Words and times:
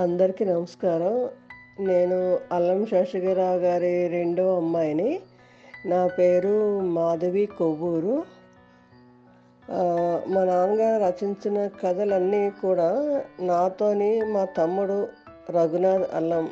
అందరికీ 0.00 0.44
నమస్కారం. 0.44 1.28
నేను 1.86 2.38
అల్లం 2.52 2.86
శేషగిరావు 2.86 3.58
గారి 3.58 4.08
రెండో 4.08 4.56
అమ్మాయిని. 4.56 5.20
నా 5.86 6.06
పేరు 6.06 6.80
మాధవి 6.80 7.46
కొవ్వూరు. 7.46 8.22
మా 10.28 10.44
నాన్నగారు 10.44 11.02
రచించిన 11.02 11.66
కథలన్నీ 11.66 12.50
కూడా 12.50 13.22
నాతోని 13.40 14.22
మా 14.22 14.44
తమ్ముడు 14.44 15.08
రఘునాథ్ 15.50 16.14
అల్లం 16.14 16.50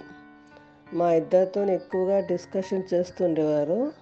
మా 0.95 1.13
ఇద్దరితో 1.13 1.65
ఎక్కువగా 1.65 2.21
డిస్కషన్ 2.21 2.83
చేస్తుండేవారు. 2.95 3.93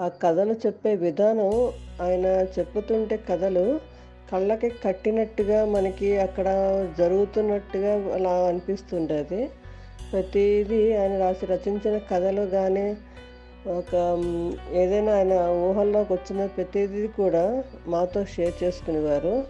ఆ 0.00 0.08
కథలు 0.08 0.52
చెప్పే 0.52 0.94
విధానం 0.94 1.52
ఆయన 2.02 2.26
చెప్పుతుంటే 2.58 3.16
కథలు 3.16 3.97
కళ్ళకి 4.32 4.72
కట్టినట్టుగా 4.84 5.64
మనకి 5.64 6.18
అక్కడ 6.18 6.46
జరుగుతున్నట్టుగా 6.98 8.14
అలా 8.14 8.30
అనిపిస్తుండేది. 8.30 9.50
ప్రతిదీ 10.12 10.92
ఆయన 10.92 11.18
రాసి 11.18 11.46
రచించిన 11.46 11.98
కథలు 11.98 12.46
కానీ 12.46 12.96
ఒక 13.66 14.22
ఏదైనా 14.72 15.14
ఆయన 15.14 15.32
ఊహల్లోకి 15.50 16.12
వచ్చిన 16.12 16.46
ప్రతిదీ 16.46 17.06
కూడా 17.06 17.64
మాతో 17.86 18.24
షేర్ 18.24 18.64
చేసుకునేవారు. 18.64 19.44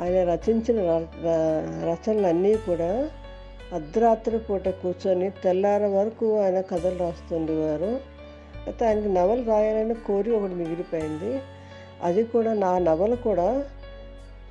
ఆయన 0.00 0.34
రచించిన 0.34 1.06
ర- 1.24 1.94
రచనలన్నీ 1.94 2.54
కూడా 2.54 3.10
అర్ధరాత్రి 3.72 4.38
పూట 4.38 4.68
కూర్చొని 4.68 5.30
తెల్లార 5.30 5.86
వరకు 5.86 6.38
ఆయన 6.38 6.60
కథలు 6.60 6.98
రాస్తుండేవారు. 6.98 8.00
అయితే 8.66 8.86
ఆయనకి 8.86 9.08
నవలు 9.08 9.42
రాయాలని 9.42 9.94
కోరి 9.94 10.30
ఒకటి 10.30 10.54
మిగిలిపోయింది. 10.54 11.40
అది 12.02 12.24
కూడా 12.24 12.52
నా 12.52 12.78
నవల 12.78 13.14
కూడా 13.14 13.64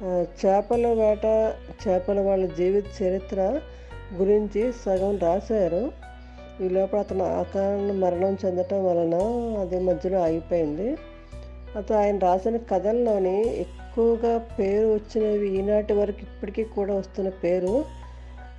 చేపల 0.05 0.87
వేట 0.87 1.55
చేపల 1.87 2.19
వాళ్ళ 2.19 2.45
జీవిత 2.45 2.85
చరిత్ర 3.03 3.61
గురించి 4.13 4.73
సగం 4.73 5.17
రాశారు. 5.17 5.91
ఈ 6.61 6.69
లోపల 6.69 6.99
అతను 6.99 7.39
అకారణ 7.39 7.91
మరణం 7.91 8.37
చెందటం 8.45 8.85
వలన 8.85 9.15
అది 9.59 9.79
మధ్యలో 9.79 10.23
ఆగిపోయింది. 10.23 10.97
అతను 11.75 11.97
ఆయన 11.97 12.17
రాసిన 12.17 12.57
కథల్లోని 12.57 13.47
ఎక్కువగా 13.47 14.37
పేరు 14.37 14.87
వచ్చినవి 14.87 15.57
ఈనాటి 15.57 15.93
వరకు 15.93 16.19
ఇప్పటికీ 16.19 16.63
కూడా 16.63 16.93
వస్తున్న 16.93 17.29
పేరు 17.29 17.85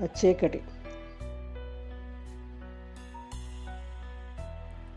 చీకటి. 0.05 0.61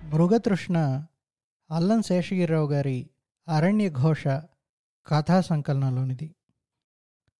మృగతృష్ణ 0.03 1.05
అల్లం 1.71 2.01
శేషగిరిరావు 2.01 2.67
గారి 2.67 3.09
అరణ్య 3.49 3.89
ఘోష 3.89 4.27
కథా 5.07 5.41
సంకలనంలోనిది. 5.41 6.34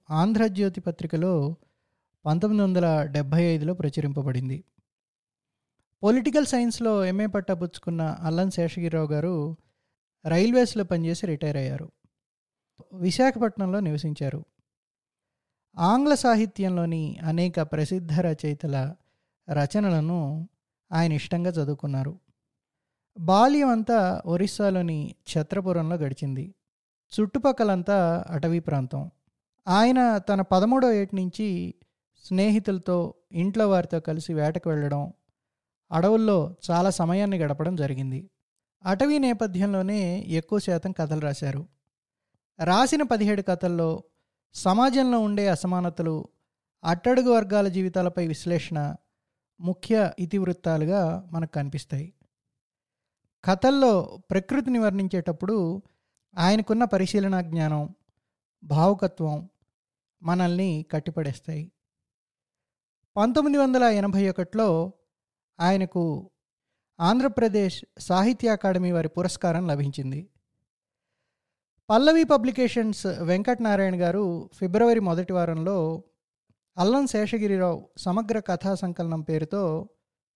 ఆంధ్రజ్యోతి 0.09 0.81
పత్రికలో 0.81 1.55
పంతొమ్మిది 2.25 2.63
వందల 2.63 3.03
డెబ్భై 3.03 3.43
ఐదులో 3.43 3.73
ప్రచురింపబడింది. 3.73 4.63
పొలిటికల్ 6.03 6.45
సైన్స్లో 6.45 7.05
ఎంఏ 7.05 7.25
పట్టపుచ్చుకున్న 7.25 8.01
అల్లం 8.01 8.51
శేషగిరిరావు 8.51 9.07
గారు 9.07 9.57
రైల్వేస్లో 10.27 10.83
పనిచేసి 10.83 11.25
రిటైర్ 11.25 11.57
అయ్యారు. 11.57 11.91
విశాఖపట్నంలో 12.93 13.79
నివసించారు. 13.79 14.45
ఆంగ్ల 15.77 16.15
సాహిత్యంలోని 16.15 17.17
అనేక 17.23 17.61
ప్రసిద్ధ 17.61 18.19
రచయితల 18.19 18.95
రచనలను 19.49 20.49
ఆయన 20.91 21.13
ఇష్టంగా 21.13 21.51
చదువుకున్నారు. 21.51 22.19
బాల్యం 23.19 23.69
అంతా 23.69 24.21
ఒరిస్సాలోని 24.25 25.15
ఛత్రపురంలో 25.33 25.95
గడిచింది. 25.95 26.55
చుట్టుపక్కలంతా 27.19 28.25
అటవీ 28.29 28.59
ప్రాంతం. 28.59 29.11
ఆయన 29.67 30.17
తన 30.17 30.41
పదమూడో 30.41 30.91
ఏటి 30.91 31.15
నుంచి 31.15 31.75
స్నేహితులతో 32.25 33.13
ఇంట్లో 33.31 33.69
వారితో 33.69 33.99
కలిసి 33.99 34.33
వేటకు 34.33 34.69
వెళ్ళడం 34.69 35.13
అడవుల్లో 35.91 36.55
చాలా 36.71 36.89
సమయాన్ని 36.89 37.37
గడపడం 37.37 37.75
జరిగింది. 37.75 38.29
అటవీ 38.83 39.17
నేపథ్యంలోనే 39.17 40.19
ఎక్కువ 40.27 40.59
శాతం 40.59 40.91
కథలు 40.91 41.19
రాశారు. 41.19 41.67
రాసిన 42.63 43.01
పదిహేడు 43.03 43.41
కథల్లో 43.41 44.03
సమాజంలో 44.53 45.19
ఉండే 45.19 45.47
అసమానతలు 45.47 46.27
అట్టడుగు 46.83 47.31
వర్గాల 47.31 47.67
జీవితాలపై 47.67 48.27
విశ్లేషణ 48.27 48.95
ముఖ్య 49.59 50.11
ఇతివృత్తాలుగా 50.19 51.29
మనకు 51.31 51.51
కనిపిస్తాయి. 51.51 52.13
కథల్లో 53.45 54.19
ప్రకృతిని 54.31 54.79
వర్ణించేటప్పుడు 54.79 55.81
ఆయనకున్న 56.37 56.83
పరిశీలనా 56.83 57.41
జ్ఞానం 57.41 57.95
భావుకత్వం 58.63 59.49
మనల్ని 60.25 60.85
కట్టిపడేస్తాయి. 60.91 61.71
పంతొమ్మిది 63.17 63.57
వందల 63.57 63.83
ఎనభై 63.83 64.29
ఒకటిలో 64.29 64.93
ఆయనకు 65.59 66.31
ఆంధ్రప్రదేశ్ 66.99 67.85
సాహిత్య 67.99 68.49
అకాడమీ 68.49 68.91
వారి 68.91 69.07
పురస్కారం 69.07 69.67
లభించింది. 69.67 70.29
పల్లవి 71.89 72.23
పబ్లికేషన్స్ 72.23 73.07
వెంకటనారాయణ 73.07 74.01
గారు 74.01 74.49
ఫిబ్రవరి 74.53 74.99
మొదటి 74.99 75.33
వారంలో 75.33 76.03
అల్లం 76.77 77.07
శేషగిరిరావు 77.07 77.89
సమగ్ర 77.97 78.39
కథా 78.39 78.75
సంకలనం 78.75 79.21
పేరుతో 79.21 79.89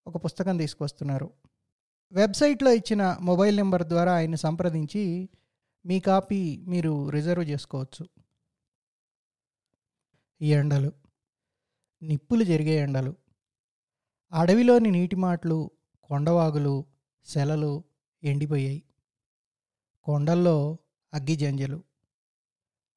ఒక 0.07 0.25
పుస్తకం 0.25 0.57
తీసుకొస్తున్నారు 0.57 1.29
వెబ్సైట్లో 2.11 2.71
ఇచ్చిన 2.71 3.17
మొబైల్ 3.21 3.57
నెంబర్ 3.57 3.83
ద్వారా 3.83 4.13
ఆయన్ని 4.13 4.37
సంప్రదించి 4.37 5.29
మీ 5.85 5.99
కాపీ 5.99 6.65
మీరు 6.67 7.09
రిజర్వ్ 7.09 7.49
చేసుకోవచ్చు. 7.49 8.18
ఈ 10.41 10.53
ఎండలు 10.53 10.91
నిప్పులు 12.01 12.43
జరిగే 12.43 12.71
ఎండలు 12.71 13.15
అడవిలోని 14.33 14.91
నీటి 14.91 15.15
మాటలు 15.15 15.71
కొండవాగులు 16.03 16.85
సెలలు 17.25 17.83
ఎండిపోయాయి. 18.23 18.83
కొండల్లో 20.03 20.77
అగ్గి 21.13 21.35
జంజలు 21.35 21.83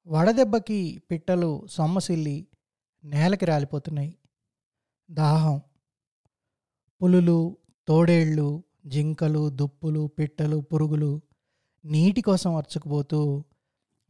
వడదెబ్బకి 0.07 1.03
పిట్టలు 1.11 1.67
సొమ్మసిల్లి 1.67 2.47
నేలకి 3.05 3.45
రాలిపోతున్నాయి. 3.45 4.19
దాహం 5.11 5.61
పులులు 7.03 7.57
తోడేళ్ళు 7.89 8.65
జింకలు 8.87 9.49
దుప్పులు 9.49 10.07
పిట్టలు 10.19 10.57
పురుగులు 10.57 11.21
నీటి 11.85 12.21
కోసం 12.21 12.55
అరుచుకుపోతూ 12.55 13.45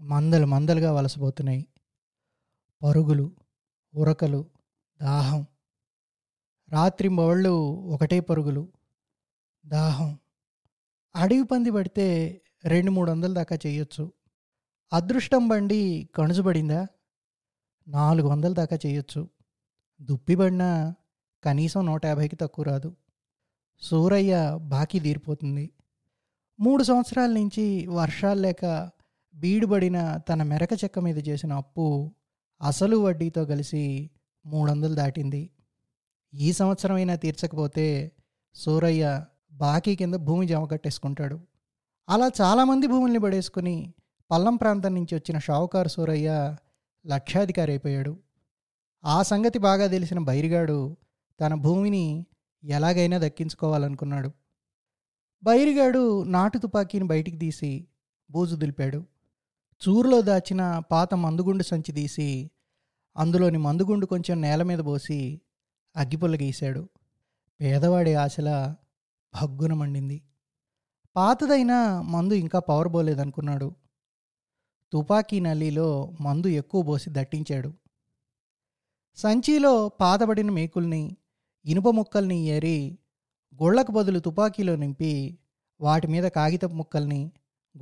మందలు 0.00 0.46
మందలుగా 0.46 0.92
వలసపోతున్నాయి. 0.92 1.66
పరుగులు 2.82 3.30
ఉరకలు 3.94 4.50
దాహం. 5.02 5.46
రాత్రి 6.68 7.08
మొళ్ళు 7.08 7.50
ఒకటే 7.66 8.20
పరుగులు 8.20 8.72
దాహం. 9.66 10.18
అడవి 11.16 11.44
పంది 11.44 11.70
పడితే 11.70 12.40
రెండు 12.64 12.90
మూడు 12.90 13.10
వందల 13.10 13.34
దాకా 13.34 13.58
చేయొచ్చు. 13.66 14.12
అదృష్టం 14.92 15.48
బండి 15.48 16.08
కణుజుబడిందా 16.14 16.86
నాలుగు 17.88 18.28
వందల 18.28 18.52
దాకా 18.52 18.78
చేయొచ్చు. 18.86 19.28
దుప్పి 20.02 20.36
పడినా 20.36 20.94
కనీసం 21.44 21.86
నూట 21.86 22.06
యాభైకి 22.06 22.36
తక్కువ 22.36 22.64
రాదు. 22.64 22.96
సూరయ్య 23.80 24.58
బాకీ 24.62 25.00
తీరిపోతుంది. 25.00 25.72
మూడు 26.60 26.82
సంవత్సరాల 26.82 27.30
నుంచి 27.32 27.86
వర్షాలు 27.86 28.40
లేక 28.40 28.90
బీడుబడిన 29.34 30.16
తన 30.16 30.42
మెరక 30.42 30.68
చెక్క 30.84 30.98
మీద 30.98 31.28
చేసిన 31.28 31.52
అప్పు 31.52 32.14
అసలు 32.62 32.96
వడ్డీతో 32.96 33.44
కలిసి 33.44 34.10
మూడు 34.46 34.70
వందలు 34.70 34.94
దాటింది. 34.94 35.50
ఈ 36.34 36.52
సంవత్సరమైనా 36.52 37.14
తీర్చకపోతే 37.14 38.12
సూరయ్య 38.54 39.24
బాకీ 39.52 39.96
కింద 39.96 40.14
భూమి 40.14 40.46
జమ 40.46 40.64
కట్టేసుకుంటాడు. 40.64 41.40
అలా 42.08 42.30
చాలామంది 42.40 42.86
భూముల్ని 42.86 43.18
పడేసుకుని 43.18 43.94
పల్లం 44.30 44.56
ప్రాంతం 44.56 44.94
నుంచి 44.94 45.14
వచ్చిన 45.14 45.38
షావుకారు 45.38 45.88
సూరయ్య 45.88 46.56
లక్షాధికారి 47.06 47.72
అయిపోయాడు. 47.72 48.18
ఆ 49.04 49.22
సంగతి 49.22 49.58
బాగా 49.58 49.86
తెలిసిన 49.86 50.18
బైరిగాడు 50.18 50.96
తన 51.40 51.54
భూమిని 51.54 52.26
ఎలాగైనా 52.64 53.18
దక్కించుకోవాలనుకున్నాడు. 53.18 54.30
బైరిగాడు 55.44 56.22
నాటు 56.22 56.58
తుపాకీని 56.58 57.04
బయటికి 57.04 57.36
తీసి 57.36 57.86
బూజు 58.30 58.56
దులిపాడు. 58.56 59.04
చూరులో 59.88 60.20
దాచిన 60.20 60.82
పాత 60.90 61.14
మందుగుండు 61.14 61.62
సంచి 61.62 61.92
తీసి 61.92 62.50
అందులోని 63.16 63.58
మందుగుండు 63.58 64.06
కొంచెం 64.06 64.40
నేల 64.40 64.62
మీద 64.62 64.78
పోసి 64.78 65.40
అగ్గిపుల్ల 65.96 66.36
గీశాడు. 66.36 66.88
పేదవాడి 67.60 68.14
ఆశల 68.14 68.74
భగ్గున 69.42 69.72
మండింది. 69.72 70.22
పాతదైన 71.16 72.00
మందు 72.04 72.34
ఇంకా 72.34 72.58
పవర్ 72.58 72.88
పోలేదనుకున్నాడు. 72.88 73.74
తుపాకీ 74.92 75.40
నల్లీలో 75.40 76.12
మందు 76.20 76.48
ఎక్కువ 76.48 76.82
పోసి 76.82 77.10
దట్టించాడు. 77.10 77.74
సంచిలో 79.16 79.88
పాతబడిన 79.88 80.50
మేకుల్ని 80.50 81.16
ఇనుప 81.64 81.88
ముక్కల్ని 81.88 82.38
ఏరి 82.46 82.98
గుళ్ళకు 83.62 83.92
బదులు 83.92 84.18
తుపాకీలో 84.18 84.76
నింపి 84.76 85.38
వాటి 85.80 86.06
మీద 86.06 86.24
కాగితపు 86.24 86.74
ముక్కల్ని 86.74 87.32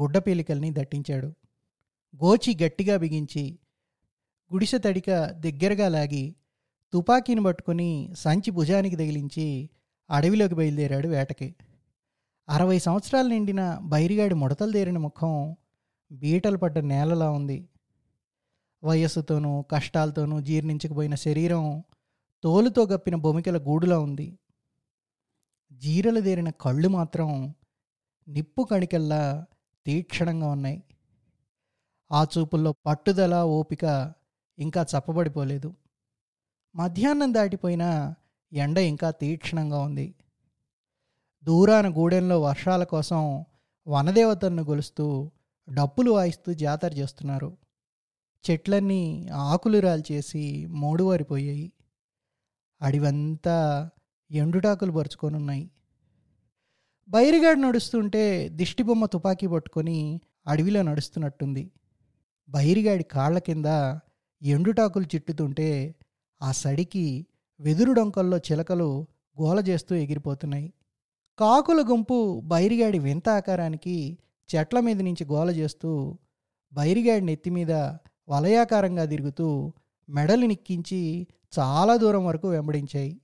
గుడ్డ 0.01 0.19
పీలికల్ని 0.19 0.71
దట్టించాడు. 0.71 1.35
గోచి 2.17 2.59
గట్టిగా 2.65 2.97
బిగించి 2.97 3.59
గుడిసె 4.53 4.79
తడిక 4.79 5.11
దగ్గరగా 5.25 5.89
లాగి 5.89 6.37
తుపాకీని 6.93 7.43
పట్టుకుని 7.43 8.15
సంచి 8.19 8.51
భుజానికి 8.51 8.97
తగిలించి 8.97 9.71
అడవిలోకి 10.11 10.55
బయలుదేరాడు 10.55 11.09
వేటకి. 11.09 11.55
అరవై 12.49 12.79
సంవత్సరాలు 12.79 13.29
నిండిన 13.29 13.79
బైరిగాడి 13.83 14.35
ముడతలు 14.35 14.73
తేరిన 14.73 14.99
ముఖం 14.99 15.57
బీటలు 16.13 16.57
పడ్డ 16.57 16.79
నేలలా 16.79 17.31
ఉంది. 17.31 17.69
వయస్సుతోనూ 18.85 19.63
కష్టాలతోనూ 19.63 20.41
జీర్ణించకపోయిన 20.41 21.15
శరీరం 21.15 21.85
తోలుతో 22.43 22.87
గప్పిన 22.87 23.15
బొమికల 23.15 23.59
గూడులా 23.59 23.99
ఉంది. 23.99 24.39
జీరలు 25.73 26.21
దేరిన 26.21 26.51
కళ్ళు 26.51 26.89
మాత్రం 26.89 27.55
నిప్పు 28.29 28.63
కణికల్లా 28.63 29.47
తీక్షణంగా 29.87 30.49
ఉన్నాయి. 30.49 30.83
ఆ 32.13 32.27
చూపుల్లో 32.39 32.75
పట్టుదల 32.87 33.35
ఓపిక 33.35 34.13
ఇంకా 34.59 34.83
చప్పబడిపోలేదు. 34.83 35.75
మధ్యాహ్నం 36.77 37.35
దాటిపోయినా 37.35 38.15
ఎండ 38.53 38.79
ఇంకా 38.79 39.11
తీక్షణంగా 39.11 39.81
ఉంది. 39.81 40.15
దూరాన 41.45 41.89
గూడెంలో 41.93 42.41
వర్షాల 42.41 42.85
కోసం 42.85 43.45
వనదేవతలను 43.89 44.63
గొలుస్తూ 44.63 45.31
డప్పులు 45.73 46.11
వాయిస్తూ 46.11 46.55
జాతర 46.55 46.93
చేస్తున్నారు. 46.93 47.57
చెట్లన్నీ 48.51 49.29
ఆకులు 49.29 49.79
రాల్చేసి 49.79 50.67
మూడువారిపోయాయి. 50.67 51.73
అడివంతా 52.83 53.91
ఎండుటాకులు 54.31 54.93
పరుచుకొనున్నాయి. 54.93 55.71
బైరిగాడు 57.09 57.59
నడుస్తుంటే 57.59 58.49
దిష్టిబొమ్మ 58.49 59.07
తుపాకీ 59.07 59.47
పట్టుకొని 59.47 60.21
అడవిలో 60.47 60.83
నడుస్తున్నట్టుంది. 60.83 61.71
బైరిగాడి 62.51 63.05
కాళ్ళ 63.05 63.39
కింద 63.39 63.67
ఎండుటాకులు 64.43 65.05
చిట్టుతుంటే 65.05 65.95
ఆ 66.43 66.53
సడికి 66.53 67.27
వెదురు 67.61 67.93
డొంకల్లో 67.93 68.39
చిలకలు 68.39 69.07
గోల 69.41 69.59
చేస్తూ 69.69 69.95
ఎగిరిపోతున్నాయి. 69.95 70.73
కాకుల 71.39 71.85
గుంపు 71.91 72.41
బైరిగాడి 72.45 72.99
వింత 72.99 73.29
ఆకారానికి 73.29 74.19
చెట్ల 74.51 74.81
మీద 74.81 75.01
నుంచి 75.01 75.25
గోల 75.25 75.51
చేస్తూ 75.51 76.19
బైరిగాడి 76.73 77.25
నెత్తి 77.25 77.51
మీద 77.51 77.73
వలయాకారంగా 78.29 79.05
తిరుగుతూ 79.05 79.73
మెడలు 80.09 80.47
నిక్కించి 80.47 81.27
చాలా 81.59 81.97
దూరం 81.97 82.27
వరకు 82.27 82.49
వెంబడించాయి. 82.49 83.21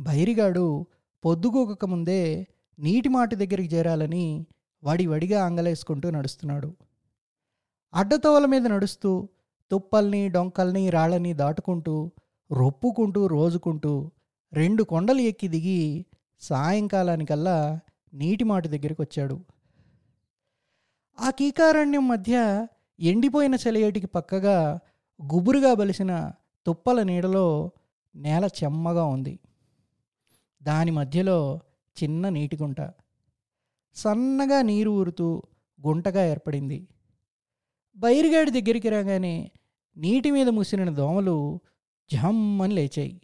బైరిగాడు 0.00 0.86
పొద్దుగూకక 1.24 1.84
ముందే 1.84 2.46
నీటి 2.78 3.08
మాటి 3.08 3.36
దగ్గరికి 3.36 3.74
చేరాలని 3.74 4.46
వడి 4.84 5.06
వడిగా 5.06 5.44
అంగలేసుకుంటూ 5.44 6.10
నడుస్తున్నాడు. 6.10 6.76
అడ్డతోవల 7.94 8.46
మీద 8.46 8.66
నడుస్తూ 8.66 9.28
తుప్పల్ని 9.70 10.28
డొంకల్ని 10.28 10.90
రాళ్ళని 10.90 11.34
దాటుకుంటూ 11.34 12.10
రొప్పుకుంటూ 12.52 13.26
రోజుకుంటూ 13.26 14.10
రెండు 14.52 14.82
కొండలు 14.82 15.20
ఎక్కి 15.20 15.48
దిగి 15.48 16.06
సాయంకాలానికల్లా 16.40 17.80
నీటిమాటి 18.14 18.68
దగ్గరికి 18.68 19.02
వచ్చాడు. 19.02 19.40
ఆ 21.20 21.30
కీకారణ్యం 21.30 22.08
మధ్య 22.08 22.66
ఎండిపోయిన 23.00 23.56
సెలయేటికి 23.56 24.06
పక్కగా 24.06 24.78
గుబురుగా 25.34 25.74
బలిసిన 25.74 26.32
తుప్పల 26.66 27.02
నీడలో 27.02 27.70
నేల 28.16 28.48
చెమ్మగా 28.64 29.04
ఉంది. 29.04 29.38
దాని 30.62 30.90
మధ్యలో 30.90 31.60
చిన్న 32.02 32.28
నీటి 32.28 32.56
గుంట 32.56 32.80
సన్నగా 33.96 34.62
నీరు 34.62 34.90
ఊరుతూ 34.90 35.42
గుంటగా 35.86 36.26
ఏర్పడింది. 36.26 36.88
బైరిగాడి 37.98 38.50
దగ్గరికి 38.50 38.88
రాగానే 38.88 39.52
నీటి 39.96 40.30
మీద 40.30 40.48
ముసిరిన 40.48 40.90
దోమలు 40.90 41.60
జమ్మని 42.12 42.74
లేచాయి. 42.74 43.20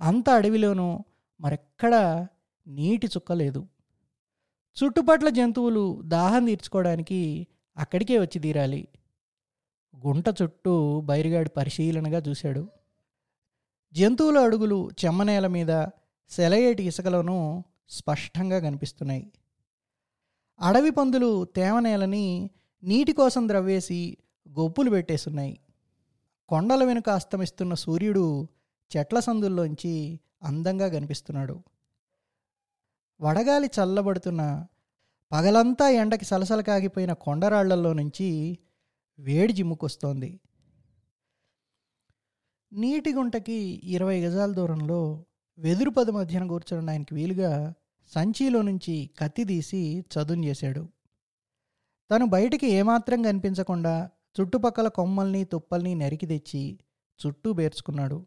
అంత 0.00 0.30
అడవిలోనూ 0.30 1.04
మరెక్కడా 1.40 2.26
నీటి 2.66 3.06
చుక్క 3.06 3.32
లేదు. 3.32 3.68
చుట్టుపట్ల 4.84 5.28
జంతువులు 5.28 6.02
దాహం 6.04 6.44
తీర్చుకోవడానికి 6.44 7.46
అక్కడికే 7.76 8.18
వచ్చి 8.18 8.38
తీరాలి. 8.38 8.88
గుంట 10.06 10.24
చుట్టూ 10.42 11.00
బైరిగాడి 11.00 11.50
పరిశీలనగా 11.50 12.22
చూశాడు. 12.28 12.68
జంతువుల 13.92 14.38
అడుగులు 14.38 14.90
చెమ్మనేల 15.04 15.46
మీద 15.46 15.86
సెలయేటి 16.30 16.82
ఇసుకలోనూ 16.82 17.62
స్పష్టంగా 17.88 18.58
కనిపిస్తున్నాయి. 18.58 19.32
అడవి 20.60 20.90
పందులు 20.90 21.44
తేమ 21.44 21.80
నేలని 21.80 22.50
నీటి 22.84 23.12
కోసం 23.12 23.48
ద్రవ్వేసి 23.48 24.16
గొప్పులు 24.48 24.90
పెట్టేస్తున్నాయి. 24.90 25.60
కొండల 26.48 26.84
వెనుక 26.84 27.08
అస్తమిస్తున్న 27.10 27.74
సూర్యుడు 27.74 28.48
చెట్ల 28.96 29.20
సందుల్లోంచి 29.20 30.20
అందంగా 30.42 30.88
కనిపిస్తున్నాడు. 30.88 31.62
వడగాలి 33.20 33.66
చల్లబడుతున్న 33.66 34.66
పగలంతా 35.32 35.88
ఎండకి 35.90 36.24
సలసల 36.24 36.60
కాగిపోయిన 36.60 37.12
కొండరాళ్ళలో 37.12 37.92
నుంచి 37.92 38.58
వేడి 39.18 39.52
జిమ్ముకొస్తోంది. 39.52 40.40
నీటి 42.72 43.12
గుంటకి 43.12 43.80
ఇరవై 43.84 44.20
గజాల 44.20 44.52
దూరంలో 44.52 45.24
వెదురు 45.58 45.90
పది 45.90 46.12
మధ్యన 46.12 46.46
కూర్చోడానికి 46.46 47.14
వీలుగా 47.14 47.74
సంచిలో 48.14 48.62
నుంచి 48.62 49.10
కత్తి 49.18 49.44
తీసి 49.44 50.00
చదును 50.00 50.44
చేశాడు. 50.44 50.88
తను 52.12 52.26
బయటికి 52.26 52.66
ఏమాత్రం 52.66 53.22
కనిపించకుండా 53.22 54.10
చుట్టుపక్కల 54.40 54.88
కొమ్మల్ని 54.88 55.44
తుప్పల్ని 55.44 55.94
నరికి 55.94 56.26
తెచ్చి 56.26 56.78
చుట్టూ 57.26 57.52
బేర్చుకున్నాడు 57.52 58.26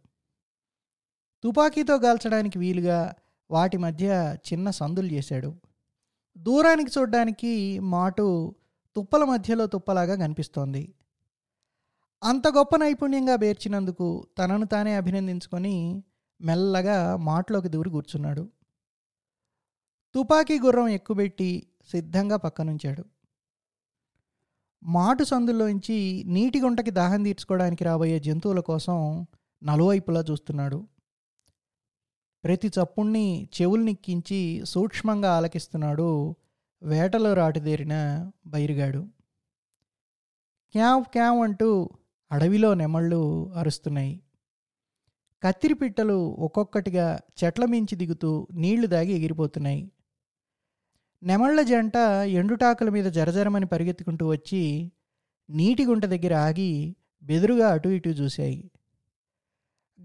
తుపాకీతో 1.43 1.97
కాల్చడానికి 1.97 2.59
వీలుగా 2.59 3.13
వాటి 3.51 3.77
మధ్య 3.77 4.37
చిన్న 4.53 4.69
సందులు 4.69 5.07
చేశాడు. 5.07 5.55
దూరానికి 6.37 6.91
చూడ్డానికి 6.99 7.79
మాటు 7.79 8.55
తుప్పల 8.95 9.23
మధ్యలో 9.23 9.67
తుప్పలాగా 9.67 10.15
కనిపిస్తోంది. 10.15 10.95
అంత 12.23 12.47
గొప్ప 12.47 12.75
నైపుణ్యంగా 12.75 13.35
బేర్చినందుకు 13.35 14.27
తనను 14.37 14.65
తానే 14.65 14.95
అభినందించుకొని 14.95 16.03
మెల్లగా 16.41 17.15
మాటలోకి 17.15 17.67
దూరి 17.67 17.89
కూర్చున్నాడు. 17.89 18.49
తుపాకీ 20.15 20.59
గుర్రం 20.59 20.87
ఎక్కుబెట్టి 20.87 21.67
సిద్ధంగా 21.91 22.37
పక్కనుంచాడు. 22.37 23.14
మాటు 24.85 25.23
సందుల్లోంచి 25.23 26.23
నీటి 26.27 26.61
గుంటకి 26.61 26.91
దాహం 26.91 27.23
తీర్చుకోవడానికి 27.23 27.83
రాబోయే 27.83 28.19
జంతువుల 28.19 28.59
కోసం 28.59 29.27
నలువైపులా 29.63 30.23
చూస్తున్నాడు. 30.31 30.87
ప్రతి 32.43 32.67
చప్పుణ్ణి 32.67 33.49
చెవుల్నిక్కించి 33.61 34.61
సూక్ష్మంగా 34.65 35.37
ఆలకిస్తున్నాడు 35.37 36.35
వేటలో 36.83 37.33
రాటుదేరిన 37.33 38.29
బైరుగాడు. 38.47 39.07
క్యావ్ 40.71 41.03
క్యావ్ 41.03 41.39
అంటూ 41.39 41.89
అడవిలో 42.31 42.73
నెమళ్ళు 42.73 43.51
అరుస్తున్నాయి. 43.53 44.19
కత్తిరిపిట్టలు 45.43 46.35
ఒక్కొక్కటిగా 46.39 47.19
చెట్ల 47.43 47.65
మించి 47.65 47.95
దిగుతూ 47.95 48.47
నీళ్ళు 48.53 48.87
దాగి 48.87 49.11
ఎగిరిపోతున్నాయి. 49.11 49.91
నెమళ్ళ 51.25 51.61
జంట 51.61 51.95
ఎండుటాకుల 52.25 52.89
మీద 52.89 53.05
జరజరమని 53.05 53.65
పరిగెత్తుకుంటూ 53.65 54.27
వచ్చి 54.27 54.91
నీటి 55.49 55.85
గుంట 55.85 56.05
దగ్గర 56.05 56.33
ఆగి 56.33 56.95
బెదురుగా 57.23 57.69
అటు 57.69 57.89
ఇటు 57.89 58.09
చూశాయి. 58.09 58.71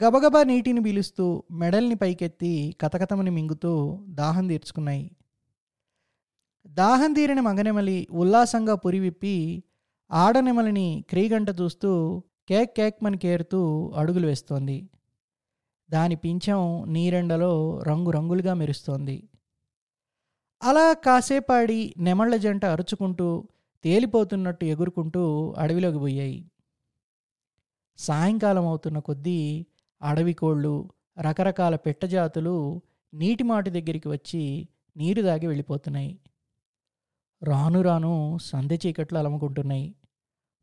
గబగబా 0.04 0.42
నీటిని 0.42 0.82
పీలుస్తూ 0.82 1.44
మెడల్ని 1.50 1.94
పైకెత్తి 1.94 2.76
కతకతమని 2.80 3.30
మింగుతూ 3.30 4.04
దాహం 4.08 4.48
తీర్చుకున్నాయి. 4.48 5.10
దాహం 6.66 7.12
తీరిన 7.12 7.40
మగనెమలి 7.40 8.06
ఉల్లాసంగా 8.10 8.74
పురివిప్పి 8.74 9.64
ఆడనెమలిని 10.10 11.04
క్రీగంట 11.10 11.50
చూస్తూ 11.50 12.22
కేక్ 12.48 12.76
కేక్ 12.76 13.04
మని 13.04 13.18
కేరుతూ 13.18 13.92
అడుగులు 13.96 14.26
వేస్తోంది. 14.26 14.88
దాని 15.90 16.14
పింఛం 16.14 16.84
నీరెండలో 16.88 17.82
రంగురంగులుగా 17.88 18.54
మెరుస్తోంది. 18.54 19.28
అలా 20.62 20.92
కాసేపాడి 20.92 21.94
నెమళ్ళ 21.98 22.36
జంట 22.36 22.64
అరుచుకుంటూ 22.64 23.48
తేలిపోతున్నట్టు 23.84 24.64
ఎగురుకుంటూ 24.64 25.54
అడవిలోకి 25.58 25.98
పోయాయి. 25.98 26.50
సాయంకాలం 27.98 28.66
అవుతున్న 28.66 28.98
కొద్దీ 28.98 29.66
అడవి 30.02 30.34
కోళ్ళు 30.34 30.90
రకరకాల 31.20 31.76
పెట్టజాతులు 31.76 32.82
నీటి 33.14 33.42
మాటి 33.42 33.70
దగ్గరికి 33.70 34.08
వచ్చి 34.08 34.68
నీరు 34.96 35.22
దాగి 35.22 35.46
వెళ్ళిపోతున్నాయి. 35.46 36.18
రాను 37.42 37.82
రాను 37.82 38.38
సంధ్య 38.42 38.78
చీకట్లు 38.86 39.18
అలముకుంటున్నాయి. 39.18 39.94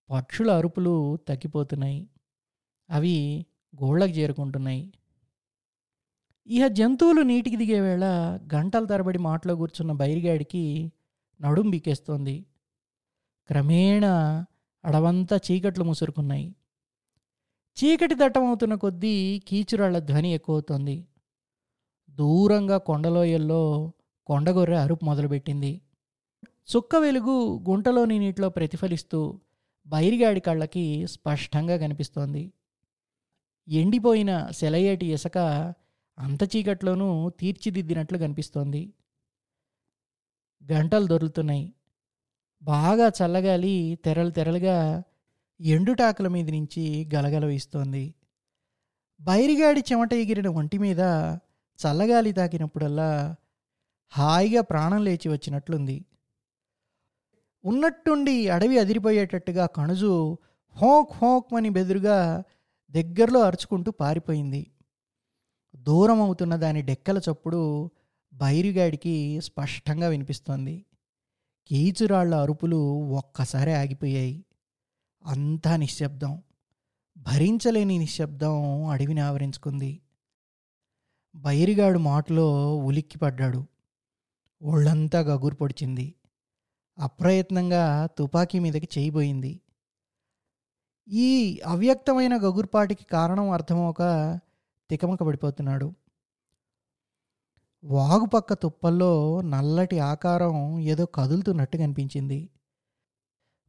పక్షుల 0.09 0.51
అరుపులు 0.51 1.17
తగ్గిపోతున్నాయి. 1.27 2.09
అవి 2.89 3.45
గోళ్ళకు 3.83 4.11
చేరుకుంటున్నాయి. 4.11 4.93
ఇహ 6.49 6.67
జంతువులు 6.67 7.21
నీటికి 7.21 7.55
దిగే 7.55 7.79
వేళ 7.79 8.05
గంటల 8.55 8.85
తరబడి 8.85 9.17
మాటలో 9.17 9.55
కూర్చున్న 9.55 9.91
బైరిగాడికి 9.91 10.91
నడుం 11.41 11.69
బీకేస్తోంది. 11.69 12.45
క్రమేణా 13.47 14.45
అడవంతా 14.85 15.39
చీకట్లు 15.51 15.83
ముసురుకున్నాయి. 15.83 16.55
చీకటి 17.77 18.15
దట్టమవుతున్న 18.15 18.75
కొద్దీ 18.75 19.39
కీచురాళ్ళ 19.47 19.99
ధ్వని 19.99 20.33
ఎక్కువవుతోంది. 20.33 21.07
దూరంగా 22.09 22.77
కొండలోయల్లో 22.77 23.93
కొండగొర్రె 24.25 24.77
అరుపు 24.77 25.05
మొదలుపెట్టింది. 25.05 25.81
చుక్క 26.47 26.95
వెలుగు 26.95 27.63
గుంటలోని 27.69 28.19
నీటిలో 28.19 28.49
ప్రతిఫలిస్తూ 28.49 29.39
బైరిగాడి 29.87 30.39
కళ్ళకి 30.39 31.07
స్పష్టంగా 31.07 31.77
కనిపిస్తోంది. 31.77 32.51
ఎండిపోయిన 33.67 34.47
సెలయేటి 34.51 35.05
ఇసుక 35.05 35.73
అంత 36.19 36.55
చీకట్లోనూ 36.55 37.29
తీర్చిదిద్దినట్లు 37.29 38.17
కనిపిస్తోంది. 38.17 38.93
గంటలు 40.71 41.07
దొరుకుతున్నాయి. 41.07 41.73
బాగా 42.63 43.07
చల్లగాలి 43.07 43.99
తెరలు 44.05 44.31
తెరలుగా 44.31 45.03
ఎండుటాకుల 45.61 46.27
మీద 46.27 46.49
నుంచి 46.49 47.09
గలగల 47.15 47.45
వీస్తోంది. 47.45 48.13
బైరిగాడి 49.21 49.83
చెమట 49.91 50.13
ఎగిరిన 50.13 50.47
ఒంటి 50.47 50.77
మీద 50.77 50.99
చల్లగాలి 51.79 52.31
తాకినప్పుడల్లా 52.31 53.35
హాయిగా 54.09 54.61
ప్రాణం 54.61 55.03
లేచి 55.03 55.29
వచ్చినట్లుంది. 55.29 56.05
ఉన్నట్టుండి 57.65 58.49
అడవి 58.49 58.79
అదిరిపోయేటట్టుగా 58.79 59.65
కణుజు 59.65 60.37
హోక్ 60.77 61.11
హోక్ 61.13 61.53
అని 61.53 61.69
బెదురుగా 61.69 62.43
దగ్గరలో 62.91 63.39
అరుచుకుంటూ 63.39 63.91
పారిపోయింది. 63.91 64.71
దూరం 65.87 66.21
అవుతున్న 66.21 66.55
దాని 66.55 66.81
డెక్కల 66.81 67.17
చప్పుడు 67.17 67.91
బైరిగాడికి 68.33 69.41
స్పష్టంగా 69.41 70.07
వినిపిస్తోంది. 70.07 70.85
కీచురాళ్ళ 71.67 72.35
అరుపులు 72.35 72.77
ఒక్కసారి 73.09 73.73
ఆగిపోయాయి. 73.73 74.45
అంతా 75.25 75.75
నిశ్శబ్దం. 75.75 76.43
భరించలేని 77.17 77.97
నిశ్శబ్దం 77.97 78.85
అడవిని 78.85 79.19
ఆవరించుకుంది. 79.19 80.01
బైరిగాడు 81.35 81.99
మాటలో 81.99 82.77
ఉలిక్కిపడ్డాడు. 82.77 83.65
ఒళ్ళంతా 84.61 85.19
గగురు 85.19 85.55
పొడిచింది. 85.55 86.15
అప్రయత్నంగా 86.99 88.05
తుపాకీ 88.17 88.59
మీదకి 88.59 88.87
చేయిపోయింది 88.97 89.61
ఈ 91.09 91.61
అవ్యక్తమైన 91.65 92.37
గగుర్పాటికి 92.37 93.05
కారణం 93.05 93.49
అర్థమవక 93.49 94.01
తికమక 94.89 95.23
పడిపోతున్నాడు 95.23 95.93
వాగుపక్క 97.83 98.53
తుప్పల్లో 98.53 99.41
నల్లటి 99.41 99.99
ఆకారం 99.99 100.79
ఏదో 100.79 101.05
కదులుతున్నట్టు 101.05 101.77
కనిపించింది. 101.77 102.49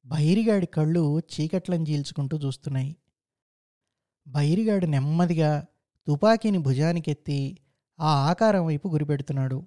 బైరిగాడి 0.06 0.66
కళ్ళు 0.66 1.20
చీకట్లను 1.20 1.82
చీల్చుకుంటూ 1.82 2.38
చూస్తున్నాయి. 2.38 2.96
బైరిగాడు 4.28 4.86
నెమ్మదిగా 4.86 5.66
తుపాకీని 6.06 6.58
భుజానికెత్తి 6.58 7.58
ఆ 8.00 8.30
ఆకారం 8.30 8.66
వైపు 8.66 8.88
గురిపెడుతున్నాడు. 8.88 9.66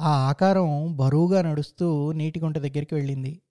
ఆ 0.00 0.28
ఆకారం 0.28 0.96
బరువుగా 0.96 1.42
నడుస్తూ 1.42 2.12
నీటి 2.12 2.40
గుంట 2.40 2.58
దగ్గరికి 2.58 2.94
వెళ్ళింది. 2.94 3.42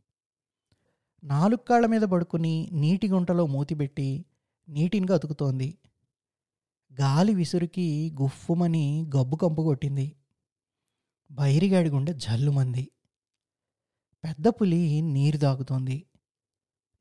నాలుగు 1.24 1.68
కాళ్ళ 1.70 1.86
మీద 1.86 2.02
పడుకుని 2.02 2.70
నీటి 2.74 3.08
గుంటలో 3.08 3.48
మూతిపెట్టి 3.48 4.26
నీటిని 4.70 5.14
అతుకుతోంది 5.14 5.78
గాలి 7.00 7.36
విసురుకి 7.36 8.16
గుఫ్ఫుమని 8.22 9.10
గబ్బు 9.16 9.36
కంపు 9.36 9.62
కొట్టింది. 9.62 10.16
బైరిగాడి 11.32 11.90
గుండె 11.90 12.14
జల్లుమంది. 12.14 12.92
పెద్ద 14.24 14.48
పులి 14.48 15.02
నీరు 15.02 15.38
దాగుతోంది 15.38 16.06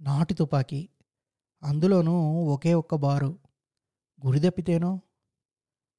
నాటు 0.01 0.35
తుపాకీ. 0.35 0.89
అందులోనూ 1.63 2.45
ఒకే 2.45 2.75
ఒక్క 2.75 2.95
బారు. 2.95 3.39
గురిదెప్పితేనో 4.27 5.01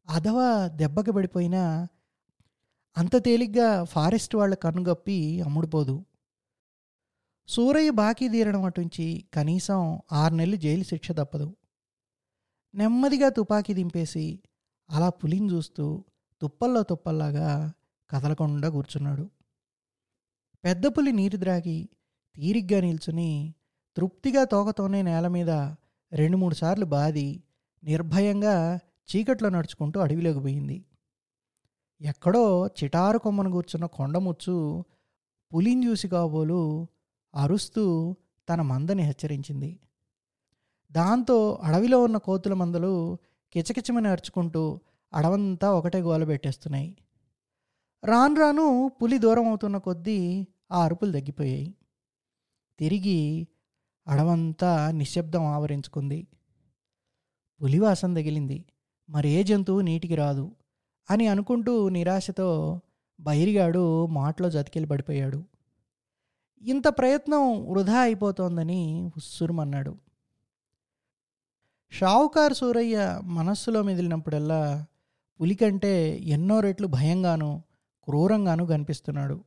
అదవా 0.09 0.67
దెబ్బకి 0.67 1.11
పడిపోయినా 1.11 1.87
అంత 2.97 3.25
తేలిగ్గా 3.25 3.83
ఫారెస్ట్ 3.83 4.35
వాళ్ళ 4.35 4.55
కన్నుగప్పి 4.55 5.41
అమ్ముడుపోదు. 5.41 6.05
సూరయ్య 7.47 7.89
బాకీ 7.89 8.29
తీరడం 8.29 8.63
అటుంచి 8.63 9.25
కనీసం 9.33 10.01
ఆరు 10.11 10.33
నెలలు 10.33 10.55
జైలు 10.55 10.83
శిక్ష 10.83 11.11
తప్పదు. 11.11 11.55
నెమ్మదిగా 12.75 13.29
తుపాకీ 13.29 13.73
దింపేసి 13.73 14.39
అలా 14.89 15.09
పులిని 15.09 15.53
చూస్తూ 15.53 16.05
తుప్పల్లో 16.41 16.83
తుప్పల్లాగా 16.83 17.73
కదలకుండా 18.09 18.69
కూర్చున్నాడు. 18.69 19.29
పెద్ద 20.63 20.87
పులి 20.87 21.11
నీరు 21.11 21.37
ద్రాగి 21.37 21.89
తీరిగ్గా 22.35 22.81
నిల్చుని 22.81 23.53
తృప్తిగా 23.97 24.43
తోకతోనే 24.43 25.01
నేల 25.01 25.27
మీద 25.27 25.49
రెండు 26.11 26.37
మూడు 26.37 26.55
సార్లు 26.55 26.85
బాది 26.85 27.43
నిర్భయంగా 27.83 28.79
చీకట్లో 29.09 29.49
నడుచుకుంటూ 29.49 29.99
అడవిలోకి 29.99 30.39
పోయింది. 30.39 30.85
ఎక్కడో 32.01 32.67
చిటారు 32.67 33.17
కొమ్మను 33.17 33.51
కూర్చున్న 33.51 33.85
కొండముచ్చు 33.85 34.85
పులిని 35.53 35.87
చూసి 35.87 36.07
కాబోలు 36.07 36.87
అరుస్తూ 37.35 38.15
తన 38.49 38.61
మందని 38.61 39.03
హెచ్చరించింది. 39.03 39.79
దాంతో 40.91 41.59
అడవిలో 41.63 42.03
ఉన్న 42.03 42.17
కోతుల 42.17 42.53
మందలు 42.53 43.17
కిచకిచమని 43.53 44.07
అరుచుకుంటూ 44.07 44.79
అడవంతా 45.13 45.71
ఒకటే 45.71 46.01
గోల 46.01 46.23
పెట్టేస్తున్నాయి. 46.23 46.97
రాను 48.05 48.35
రాను 48.35 48.91
పులి 49.01 49.17
దూరం 49.17 49.47
అవుతున్న 49.47 49.77
కొద్దీ 49.77 50.47
ఆ 50.71 50.83
అరుపులు 50.83 51.11
తగ్గిపోయాయి. 51.11 51.75
తిరిగి 52.79 53.47
అడవంతా 54.07 54.91
నిశ్శబ్దం 54.91 55.45
ఆవరించుకుంది. 55.45 56.27
పులివాసన 57.63 58.13
తగిలింది. 58.13 58.65
మరే 59.09 59.43
జంతువు 59.43 59.81
నీటికి 59.81 60.15
రాదు 60.15 60.51
అని 61.11 61.27
అనుకుంటూ 61.27 61.89
నిరాశతో 61.89 62.81
బైరిగాడు 63.19 64.05
మాటలో 64.05 64.49
జతికెళ్ళి 64.49 64.89
పడిపోయాడు. 64.89 65.43
ఇంత 66.61 66.87
ప్రయత్నం 66.87 67.69
వృధా 67.69 67.99
అయిపోతోందని 67.99 69.11
ఉస్సురుమన్నాడు. 69.17 69.95
షావుకారు 71.91 72.53
సూరయ్య 72.53 73.19
మనస్సులో 73.23 73.83
మెదిలినప్పుడల్లా 73.83 74.85
పులికంటే 75.41 76.17
ఎన్నో 76.17 76.59
రెట్లు 76.59 76.87
భయంగాను 76.87 77.63
క్రూరంగాను 78.03 78.65
కనిపిస్తున్నాడు. 78.65 79.43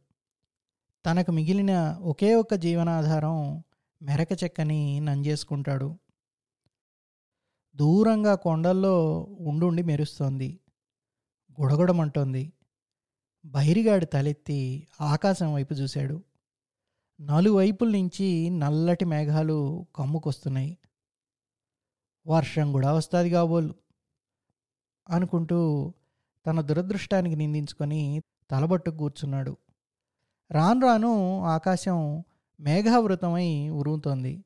తనకు 1.06 1.30
మిగిలిన 1.30 1.98
ఒకే 2.02 2.34
ఒక్క 2.34 2.54
జీవనాధారం 2.54 3.62
మెరక 4.02 4.44
చెక్కని 4.44 5.00
నంజేసుకుంటాడు. 5.00 5.98
దూరంగా 7.76 8.34
కొండల్లో 8.34 9.26
ఉండుండి 9.40 9.82
మెరుస్తోంది. 9.82 10.60
గుడగుడమంటోంది. 11.60 12.52
బైరిగాడి 13.46 14.06
తలెత్తి 14.06 14.86
ఆకాశం 15.00 15.54
వైపు 15.54 15.74
చూశాడు. 15.74 16.22
నలువైపుల 17.20 17.88
నుంచి 17.88 18.50
నల్లటి 18.50 19.04
మేఘాలు 19.04 19.86
కమ్ముకొస్తున్నాయి. 19.96 20.78
వర్షం 22.26 22.72
కూడా 22.72 22.92
వస్తుంది 22.92 23.30
కాబోలు 23.30 23.74
అనుకుంటూ 25.08 25.58
తన 26.46 26.60
దురదృష్టానికి 26.60 27.36
నిందించుకొని 27.36 28.22
తలబట్టు 28.50 28.90
కూర్చున్నాడు. 28.90 29.56
రాను 30.50 30.80
రాను 30.80 31.42
ఆకాశం 31.44 32.24
మేఘావృతమై 32.60 33.68
ఉరుగుతోంది 33.68 34.44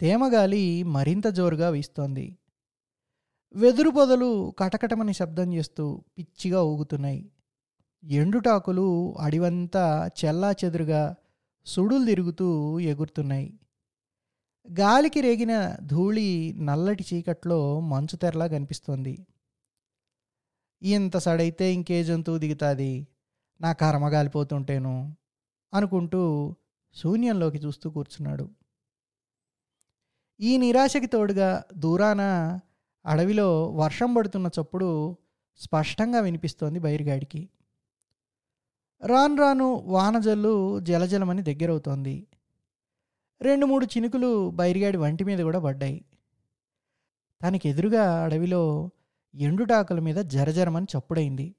తేమగాలి 0.00 0.82
మరింత 0.82 1.26
జోరుగా 1.26 1.68
వీస్తోంది. 1.68 2.38
వెదురు 3.54 3.90
పొదలు 3.90 4.54
కటకటమని 4.58 5.14
శబ్దం 5.14 5.54
చేస్తూ 5.54 6.04
పిచ్చిగా 6.18 6.62
ఊగుతున్నాయి. 6.62 7.30
ఎండుటాకులు 8.04 9.14
అడివంతా 9.20 10.10
చెల్లా 10.24 10.52
చెదురుగా 10.52 11.14
సుడులు 11.66 12.04
తిరుగుతూ 12.04 12.80
ఎగురుతున్నాయి. 12.80 13.60
గాలికి 14.72 15.20
రేగిన 15.20 15.76
ధూళి 15.82 16.52
నల్లటి 16.52 17.04
చీకట్లో 17.14 17.80
మంచు 17.80 18.16
తెరలా 18.16 18.46
కనిపిస్తోంది. 18.46 19.26
ఇంత 20.82 21.16
సడైతే 21.16 21.74
ఇంకే 21.74 22.04
జంతువు 22.04 22.38
దిగుతాది. 22.38 23.08
నా 23.60 23.72
కర్మ 23.72 24.08
గాలిపోతుంటేను 24.08 25.16
అనుకుంటూ 25.74 26.54
శూన్యంలోకి 26.94 27.58
చూస్తూ 27.58 27.90
కూర్చున్నాడు. 27.90 28.50
ఈ 30.40 30.56
నిరాశకి 30.56 31.06
తోడుగా 31.06 31.64
దూరాన 31.76 32.22
అడవిలో 33.06 33.70
వర్షం 33.70 34.14
పడుతున్న 34.14 34.50
చప్పుడు 34.60 35.18
స్పష్టంగా 35.56 36.20
వినిపిస్తోంది 36.20 36.78
బైరిగాడికి. 36.78 37.48
రాను 39.06 39.34
రాను 39.36 39.74
వానజల్లు 39.86 40.80
జలజలమని 40.80 41.42
దగ్గరవుతోంది. 41.42 42.26
రెండు 43.44 43.66
మూడు 43.66 43.84
చినుకులు 43.86 44.50
బైరిగాడి 44.50 44.96
వంటి 44.96 45.24
మీద 45.24 45.38
కూడా 45.38 45.58
పడ్డాయి. 45.58 46.04
తనకి 47.42 47.68
ఎదురుగా 47.68 48.24
అడవిలో 48.24 48.90
ఎండుటాకుల 49.34 50.00
మీద 50.00 50.16
జరజరమని 50.16 50.86
చప్పుడైంది. 50.98 51.54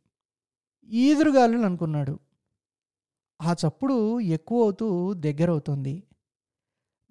ఈదురుగాలు 0.90 1.58
అనుకున్నాడు. 1.58 2.20
ఆ 3.42 3.54
చప్పుడు 3.54 4.20
ఎక్కువ 4.20 4.64
అవుతూ 4.64 5.14
దగ్గరవుతోంది. 5.14 6.04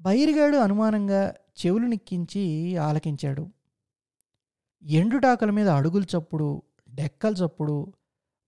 బైరిగాడు 0.00 0.56
అనుమానంగా 0.56 1.34
చెవులు 1.66 1.86
నిక్కించి 1.86 2.76
ఆలకించాడు. 2.76 3.48
ఎండుటాకల 4.82 5.50
మీద 5.50 5.68
అడుగుల 5.68 6.04
చప్పుడు 6.18 6.62
డెక్కల 6.94 7.32
చప్పుడు 7.32 7.92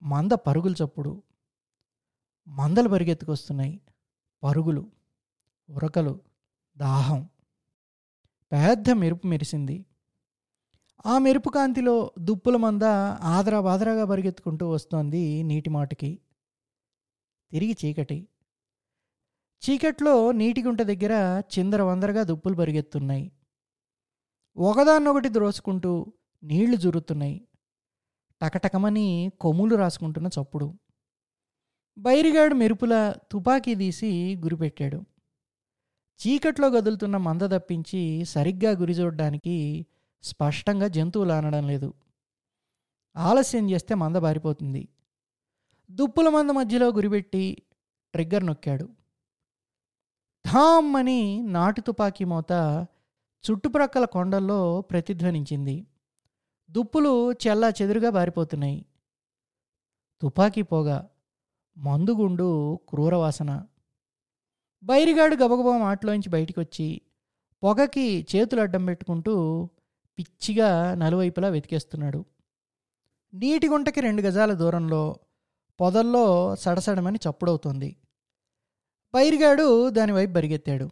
మంద 0.03 0.33
పరుగుల 0.33 0.75
చప్పుడు 0.85 1.23
మందలు 2.49 2.89
పరిగెత్తుకొస్తున్నాయి. 2.89 3.81
పరుగులు. 4.45 4.96
ఉరకలు 5.71 6.21
దాహం. 6.77 7.29
పెద్ద 8.53 8.91
మెరుపు 8.91 9.27
మెరిసింది. 9.27 9.87
ఆ 11.07 11.19
మెరుపు 11.19 11.49
కాంతిలో 11.49 12.13
దుప్పుల 12.19 12.57
మంద 12.57 12.83
ఆదరా 13.21 13.61
బాదరాగా 13.61 14.05
పరిగెత్తుకుంటూ 14.05 14.69
వస్తోంది 14.69 15.43
నీటి 15.43 15.71
మాటకి. 15.71 16.19
తిరిగి 17.51 17.77
చీకటి. 17.85 18.29
చీకట్లో 19.71 20.33
నీటి 20.33 20.63
గుంట 20.63 20.83
దగ్గర 20.83 21.43
చిందర 21.59 21.83
వందరగా 21.83 22.23
దుప్పులు 22.23 22.55
పరిగెత్తున్నాయి. 22.55 23.33
ఒకదాన్నొకటి 24.57 25.29
ద్రోసుకుంటూ 25.29 26.13
నీళ్ళు 26.43 26.77
జురుతున్నాయి. 26.77 27.49
టకటకమని 28.43 29.31
కొమ్ములు 29.41 29.77
రాసుకుంటున్న 29.77 30.27
చప్పుడు. 30.27 30.79
బైరిగాడు 31.99 32.55
మెరుపుల 32.55 33.15
తుపాకీ 33.33 33.75
తీసి 33.75 34.37
గురిపెట్టాడు. 34.37 35.05
చీకట్లో 36.21 36.69
గదులుతున్న 36.69 37.17
మంద 37.17 37.43
తప్పించి 37.43 38.25
సరిగ్గా 38.25 38.71
గురి 38.71 38.93
చూడడానికి 38.93 39.87
స్పష్టంగా 40.23 40.89
జంతువులు 40.89 41.33
అనడం 41.33 41.65
లేదు. 41.69 41.95
ఆలస్యం 43.17 43.71
చేస్తే 43.71 43.95
మంద 43.95 44.17
బారిపోతుంది 44.17 44.89
దుప్పుల 45.91 46.29
మంద 46.29 46.51
మధ్యలో 46.51 46.87
గురిపెట్టి 46.89 47.63
ట్రిగ్గర్ 48.13 48.47
నొక్కాడు. 48.47 48.87
థామ్ 50.45 50.97
అని 50.97 51.21
నాటు 51.47 51.81
తుపాకీ 51.81 52.25
మోత 52.25 52.53
చుట్టుప్రక్కల 53.45 54.05
కొండల్లో 54.05 54.81
ప్రతిధ్వనించింది. 54.81 55.87
దుప్పులు 56.71 57.33
చెల్లా 57.33 57.69
చెదురుగా 57.69 58.11
బారిపోతున్నాయి 58.11 58.87
తుపాకీ 60.23 60.63
పొగ 60.63 60.89
మందుగుండు 61.77 62.49
క్రూరవాసన 62.89 63.51
బైరిగాడు 64.85 65.35
గబగబా 65.35 65.79
మాటలోంచి 65.79 66.29
బయటికి 66.29 66.61
వచ్చి 66.61 67.01
పొగకి 67.63 68.27
చేతులు 68.37 68.61
అడ్డం 68.61 68.85
పెట్టుకుంటూ 68.85 69.65
పిచ్చిగా 70.19 70.95
నలువైపులా 70.95 71.49
వెతికేస్తున్నాడు. 71.49 72.25
నీటి 73.35 73.69
గుంటకి 73.69 74.01
రెండు 74.01 74.23
గజాల 74.23 74.53
దూరంలో 74.53 75.19
పొదల్లో 75.81 76.57
సడసడమని 76.57 77.19
చప్పుడవుతోంది. 77.29 77.97
బైరిగాడు 79.15 79.91
దానివైపు 79.91 80.31
బరిగెత్తాడు. 80.31 80.91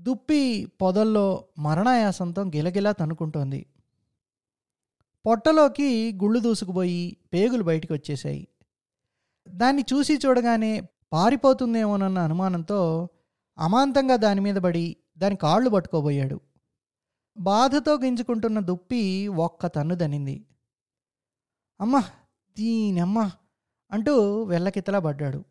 దుప్పి 0.00 0.66
పొదల్లో 0.66 1.44
మరణాయాసంతో 1.58 2.42
గిలగిలా 2.42 2.92
తన్నుకుంటోంది. 2.92 3.66
పొట్టలోకి 5.26 6.12
గుళ్ళు 6.12 6.40
దూసుకుపోయి 6.40 7.16
పేగులు 7.32 7.62
బయటికి 7.62 7.92
వచ్చేశాయి 7.92 8.48
దాన్ని 9.48 9.84
చూసి 9.92 10.18
చూడగానే 10.26 10.82
పారిపోతుందేమోనన్న 11.12 12.18
అనుమానంతో 12.18 13.08
అమాంతంగా 13.58 14.16
దాని 14.16 14.40
మీద 14.40 14.56
పడి 14.56 14.96
దాని 15.18 15.36
కాళ్ళు 15.36 15.70
పట్టుకోబోయాడు. 15.70 16.40
బాధతో 17.38 17.94
గింజుకుంటున్న 17.94 18.58
దుప్పి 18.60 19.28
ఒక్క 19.28 19.66
తన్ను 19.66 19.94
దనింది 19.94 20.46
అమ్మ 21.80 22.00
దీనమ్మ 22.58 23.30
అంటూ 23.92 24.42
వెళ్ళకితలా 24.42 24.98
పడ్డాడు. 24.98 25.44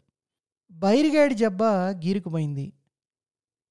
బైరిగాడి 0.71 1.35
జబ్బ 1.35 1.63
గీరుకుపోయింది. 2.03 2.73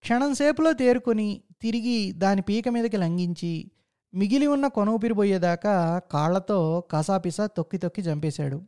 క్షణంసేపులో 0.00 0.72
తేరుకొని 0.72 1.42
తిరిగి 1.62 2.12
దాని 2.12 2.42
పీక 2.42 2.68
మీదకి 2.68 2.96
లంఘించి 2.96 3.70
మిగిలి 4.14 4.46
ఉన్న 4.46 4.66
కొనూపిరిపోయేదాకా 4.66 5.98
కాళ్ళతో 6.12 6.80
కసాపిసా 6.90 7.46
తొక్కి 7.46 7.78
తొక్కి 7.78 8.02
చంపేశాడు. 8.02 8.62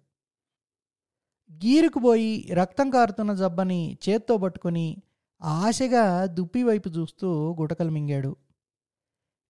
గీరుకుపోయి 1.52 2.48
రక్తం 2.52 2.90
కారుతున్న 2.90 3.34
జబ్బని 3.34 3.98
చేత్తో 4.08 4.36
పట్టుకొని 4.36 5.02
ఆశగా 5.42 6.26
దుప్పి 6.26 6.62
వైపు 6.62 6.88
చూస్తూ 6.88 7.56
గుటకలు 7.60 7.90
మింగాడు. 7.90 8.36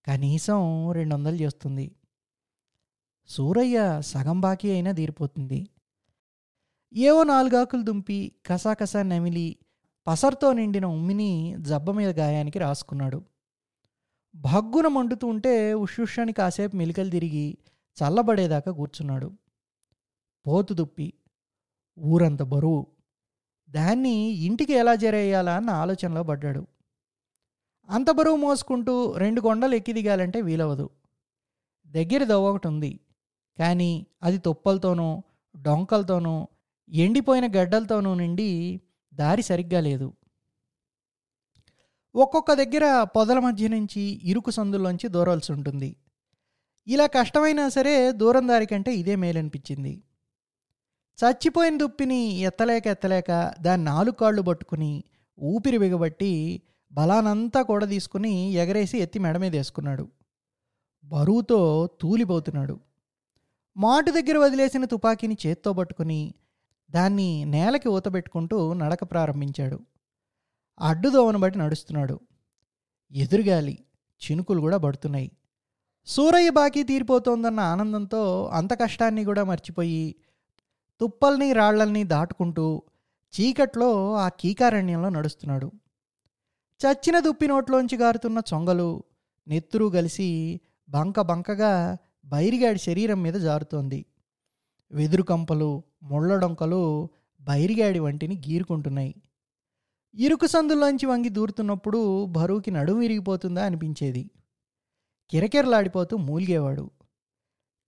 కనీసం 0.06 0.92
రెండు 0.92 1.14
వందలు 1.14 1.36
చేస్తుంది. 1.36 1.92
సూరయ్య 3.28 4.00
సగం 4.00 4.40
బాకీ 4.40 4.70
అయినా 4.70 4.92
తీరిపోతుంది. 4.92 5.68
ఏవో 6.94 7.24
నాలుగాకులు 7.24 7.82
దుంపి 7.82 8.32
కసాకసా 8.46 9.02
నమిలి 9.02 9.56
పసర్తో 10.06 10.52
నిండిన 10.52 10.86
ఉమ్మిని 10.86 11.56
జబ్బ 11.58 11.90
మీద 11.90 12.18
గాయానికి 12.18 12.58
రాసుకున్నాడు. 12.58 13.24
భగ్గున 14.34 14.86
మండుతూ 14.86 15.26
ఉంటే 15.26 15.74
ఉషుషని 15.74 16.32
కాసేపు 16.32 16.76
మెలికలు 16.76 17.10
తిరిగి 17.10 17.58
చల్లబడేదాకా 17.96 18.72
కూర్చున్నాడు. 18.72 19.32
పోతు 20.46 20.74
దుప్పి 20.74 21.12
ఊరంత 22.00 22.42
బరువు. 22.42 22.86
దాన్ని 23.70 24.14
ఇంటికి 24.30 24.72
ఎలా 24.72 24.94
జరేయాలా 24.94 25.56
అన్న 25.56 25.70
ఆలోచనలో 25.70 26.22
పడ్డాడు. 26.22 26.66
అంత 27.88 28.10
బరువు 28.10 28.36
మోసుకుంటూ 28.36 29.14
రెండు 29.16 29.40
కొండలు 29.40 29.74
ఎక్కి 29.74 29.92
దిగాలంటే 29.92 30.40
వీలవదు 30.40 30.90
దగ్గర 31.86 32.32
ఒకటి 32.32 32.68
ఉంది. 32.68 33.00
కానీ 33.58 34.06
అది 34.22 34.38
తొప్పలతోనూ 34.38 35.22
డొంకలతోనూ 35.62 36.48
ఎండిపోయిన 36.88 37.46
గడ్డలతోనూ 37.46 38.14
నిండి 38.14 38.80
దారి 39.14 39.42
సరిగ్గా 39.42 39.80
లేదు. 39.80 40.12
ఒక్కొక్క 42.14 42.52
దగ్గర 42.52 43.02
పొదల 43.02 43.38
మధ్య 43.38 43.68
నుంచి 43.68 44.00
ఇరుకు 44.00 44.50
సందుల్లోంచి 44.50 45.08
దూరాల్సి 45.08 45.52
ఉంటుంది. 45.52 45.96
ఇలా 46.86 47.06
కష్టమైనా 47.06 47.68
సరే 47.68 48.12
దూరం 48.12 48.48
దారి 48.48 48.66
కంటే 48.66 48.94
ఇదే 48.94 49.16
మేలనిపించింది. 49.16 50.02
చచ్చిపోయిన 51.24 51.78
దుప్పిని 51.78 52.26
ఎత్తలేక 52.26 52.86
ఎత్తలేక 52.86 53.54
దాని 53.60 53.84
నాలుగు 53.84 54.14
కాళ్ళు 54.14 54.42
పట్టుకుని 54.42 55.04
ఊపిరి 55.40 55.78
బిగబట్టి 55.78 56.62
బలానంతా 56.92 57.62
కూడా 57.62 57.86
తీసుకుని 57.86 58.50
ఎగరేసి 58.52 58.98
ఎత్తి 58.98 59.18
మెడ 59.18 59.36
మీద 59.36 59.56
వేసుకున్నాడు. 59.56 60.08
బరువుతో 61.04 61.88
తూలిపోతున్నాడు. 62.00 62.80
మాటు 63.76 64.10
దగ్గర 64.10 64.38
వదిలేసిన 64.38 64.84
తుపాకీని 64.84 65.36
చేత్తో 65.46 65.72
పట్టుకుని 65.72 66.34
దాన్ని 66.90 67.44
నేలకి 67.44 67.88
ఊతబెట్టుకుంటూ 67.88 68.72
నడక 68.72 69.04
ప్రారంభించాడు. 69.04 69.80
అడ్డుదోవను 70.80 71.38
బట్టి 71.38 71.58
నడుస్తున్నాడు. 71.58 72.20
ఎదురుగాలి 73.12 73.78
చినుకులు 74.20 74.60
కూడా 74.60 74.76
పడుతున్నాయి. 74.76 75.30
సూరయ్య 76.06 76.50
బాకీ 76.50 76.82
తీరిపోతోందన్న 76.82 77.60
ఆనందంతో 77.60 78.44
అంత 78.52 78.80
కష్టాన్ని 78.80 79.24
కూడా 79.24 79.44
మర్చిపోయి 79.44 80.14
తుప్పల్ని 81.00 81.52
రాళ్ళల్ని 81.52 82.04
దాటుకుంటూ 82.04 82.82
చీకట్లో 83.40 84.14
ఆ 84.14 84.28
కీకారణ్యంలో 84.28 85.08
నడుస్తున్నాడు. 85.08 85.72
చచ్చిన 86.86 87.20
దుప్పి 87.20 87.46
నోట్లోంచి 87.46 87.96
గారుతున్న 87.96 88.42
చొంగలు 88.54 89.02
నెత్తురు 89.48 89.84
కలిసి 89.84 90.60
బంక 90.90 91.20
బంకగా 91.20 91.96
బైరిగాడి 92.24 92.78
శరీరం 92.78 93.22
మీద 93.22 93.34
జారుతోంది. 93.34 94.06
వెదురు 94.92 95.22
కంపలు 95.22 95.82
ముళ్ళడొంకలు 96.02 97.08
బైరిగాడి 97.40 97.98
వంటిని 97.98 98.42
గీరుకుంటున్నాయి. 98.48 99.14
ఇరుకు 100.14 100.46
సందులోంచి 100.46 101.06
వంగి 101.06 101.28
దూరుతున్నప్పుడు 101.28 102.24
బరువుకి 102.24 102.70
నడుము 102.70 103.00
విరిగిపోతుందా 103.00 103.64
అనిపించేది. 103.64 104.30
కిరకిరలాడిపోతూ 105.30 106.16
మూలిగేవాడు. 106.16 106.90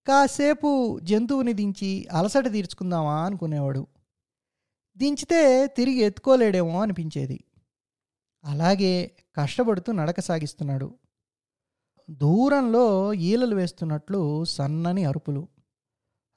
కాసేపు 0.06 1.00
జంతువుని 1.02 1.52
దించి 1.52 2.08
అలసట 2.12 2.52
తీర్చుకుందామా 2.52 3.24
అనుకునేవాడు. 3.24 3.86
దించితే 4.96 5.66
తిరిగి 5.66 5.98
ఎత్తుకోలేడేమో 5.98 6.82
అనిపించేది. 6.82 7.44
అలాగే 8.44 9.16
కష్టపడుతూ 9.36 9.92
నడక 9.92 10.20
సాగిస్తున్నాడు. 10.20 10.94
దూరంలో 12.10 13.14
ఈలలు 13.14 13.54
వేస్తున్నట్లు 13.54 14.44
సన్నని 14.44 15.04
అరుపులు. 15.04 15.48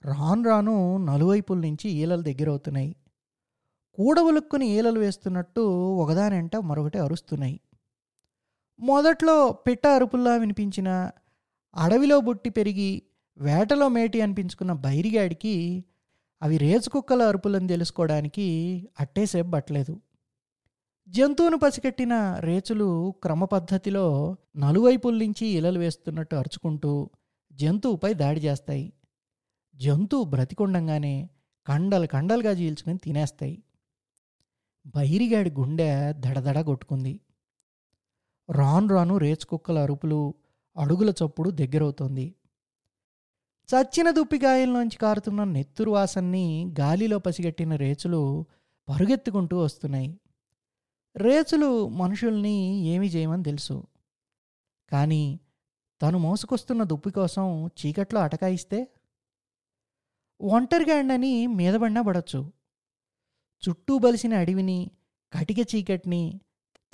రాను 0.05 0.43
రాను 0.43 0.97
నలువైపుల 0.97 1.57
నుంచి 1.57 1.89
ఈలలు 1.89 2.21
దగ్గరవుతున్నాయి. 2.21 2.95
కూడబులుక్కుని 3.93 4.67
ఈలలు 4.67 4.99
వేస్తున్నట్టు 4.99 5.61
ఒకదానంట 5.93 6.55
మరొకటి 6.55 6.97
అరుస్తున్నాయి. 6.97 7.59
మొదట్లో 8.79 9.51
పిట్ట 9.51 9.87
అరుపుల్లా 9.87 10.35
వినిపించిన 10.35 11.11
అడవిలో 11.75 12.19
బుట్టి 12.19 12.49
పెరిగి 12.49 13.03
వేటలో 13.37 13.87
మేటి 13.87 14.21
అనిపించుకున్న 14.21 14.73
బైరిగాడికి 14.73 15.85
అవి 16.41 16.57
రేచుకుక్కల 16.57 17.23
అరుపులను 17.23 17.67
తెలుసుకోవడానికి 17.67 18.45
అట్టేసేపు 18.99 19.51
పట్టలేదు. 19.51 20.01
జంతువును 21.09 21.57
పసిగట్టిన 21.57 22.37
రేచులు 22.39 23.15
క్రమపద్ధతిలో 23.23 24.35
నలువైపుల 24.57 25.17
నుంచి 25.17 25.47
ఇలలు 25.47 25.79
వేస్తున్నట్టు 25.79 26.35
అరుచుకుంటూ 26.35 27.09
జంతువుపై 27.51 28.13
దాడి 28.13 28.39
చేస్తాయి. 28.39 28.93
జంతువు 29.75 30.23
బ్రతికుండంగానే 30.23 31.29
కండలు 31.67 32.07
కండలుగా 32.07 32.51
చీల్చుకుని 32.51 32.97
తినేస్తాయి. 32.97 33.63
బైరిగాడి 34.87 35.51
గుండె 35.51 36.13
దడదడ 36.19 36.61
కొట్టుకుంది. 36.61 37.19
రాను 38.51 38.87
రాను 38.87 39.17
రేచుకుక్కల 39.17 39.79
అరుపులు 39.79 40.33
అడుగుల 40.77 41.09
చప్పుడు 41.09 41.49
దగ్గరవుతోంది. 41.49 42.35
చచ్చిన 43.73 44.11
దుప్పిగాయల్లోంచి 44.11 44.97
కారుతున్న 44.97 45.43
నెత్తురు 45.43 45.91
వాసన్ని 45.91 46.73
గాలిలో 46.79 47.19
పసిగట్టిన 47.19 47.75
రేచులు 47.75 48.45
పరుగెత్తుకుంటూ 48.89 49.57
వస్తున్నాయి. 49.57 50.19
రేచులు 51.15 51.87
మనుషుల్ని 51.87 52.79
ఏమీ 52.79 53.07
చేయమని 53.07 53.43
తెలుసు. 53.43 53.83
కానీ 54.91 55.39
తను 56.01 56.17
మోసుకొస్తున్న 56.17 56.83
దుప్పి 56.83 57.11
కోసం 57.11 57.67
చీకట్లో 57.67 58.21
అటకాయిస్తే? 58.21 58.87
ఒంటరిగాండని 60.41 61.47
మీదబడినా 61.47 62.01
పడచ్చు. 62.01 62.51
చుట్టూ 63.69 63.97
బలిసిన 63.97 64.33
అడవిని 64.33 64.91
కటిక 65.33 65.75
చీకటిని 65.75 66.41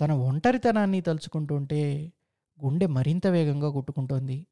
తన 0.02 0.12
ఒంటరితనాన్ని 0.12 1.02
తలుచుకుంటుంటే 1.02 2.12
గుండె 2.64 2.86
మరింత 2.86 3.28
వేగంగా 3.28 3.70
కొట్టుకుంటోంది. 3.70 4.46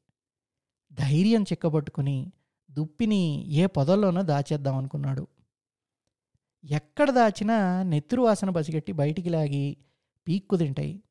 ధైర్యం 0.92 1.42
చిక్కబట్టుకుని 1.42 2.32
దుప్పిని 2.70 3.46
ఏ 3.48 3.66
పొదల్లోనో 3.66 4.22
దాచేద్దామనుకున్నాడు 4.22 5.26
ఎక్కడ 6.64 7.10
దాచినా 7.10 7.82
నెత్తురు 7.82 8.22
వాసన 8.22 8.50
పసిగట్టి 8.50 8.92
బయటికి 8.92 9.28
లాగి 9.28 9.76
పీక్కు 10.28 10.56
తింటాయి. 10.56 11.02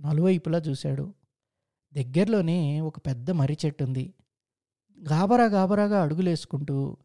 నలువైపులా 0.00 0.58
చూశాడు. 0.58 1.14
దగ్గరలోనే 1.94 2.80
ఒక 2.80 2.98
పెద్ద 2.98 3.30
మర్రి 3.30 3.56
చెట్టు 3.66 3.84
ఉంది 3.84 4.14
గాబరా 5.10 5.44
గాబరాగా 5.44 6.02
అడుగులేసుకుంటూ 6.02 6.96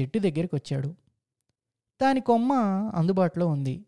చెట్టు 0.00 0.18
దగ్గరికి 0.18 0.54
వచ్చాడు 0.54 0.94
దాని 2.02 2.20
కొమ్మ 2.20 2.52
అందుబాటులో 2.94 3.46
ఉంది. 3.48 3.84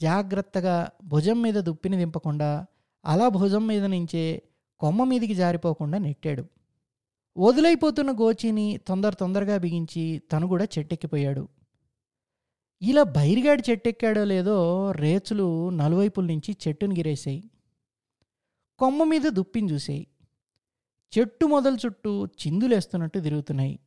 జాగ్రత్తగా 0.00 0.88
భుజం 1.04 1.42
మీద 1.42 1.54
దుప్పిని 1.54 1.96
దింపకుండా 1.96 2.66
అలా 3.04 3.28
భుజం 3.28 3.66
మీద 3.66 3.84
నుంచే 3.84 4.42
కొమ్మ 4.80 5.04
మీదికి 5.04 5.34
జారిపోకుండా 5.34 5.98
నెట్టాడు. 5.98 6.46
వదిలైపోతున్న 7.36 8.10
గోచిని 8.10 8.78
తొందర 8.88 9.12
తొందరగా 9.12 9.56
బిగించి 9.58 10.18
తను 10.32 10.46
కూడా 10.46 10.64
చెట్టెక్కిపోయాడు. 10.64 11.48
ఇలా 12.82 13.02
బైరిగాడి 13.02 13.62
చెట్టెక్కాడో 13.70 14.24
లేదో 14.24 14.90
రేచులు 14.92 15.70
నలువైపుల 15.70 16.26
నుంచి 16.26 16.56
చెట్టును 16.68 16.94
గిరేసాయి. 16.94 17.50
కొమ్మ 18.78 19.04
మీద 19.04 19.22
దుప్పిని 19.28 19.72
చూసాయి. 19.72 20.06
చెట్టు 21.18 21.46
మొదల 21.46 21.76
చుట్టూ 21.86 22.26
చిందులేస్తున్నట్టు 22.26 23.18
తిరుగుతున్నాయి. 23.18 23.80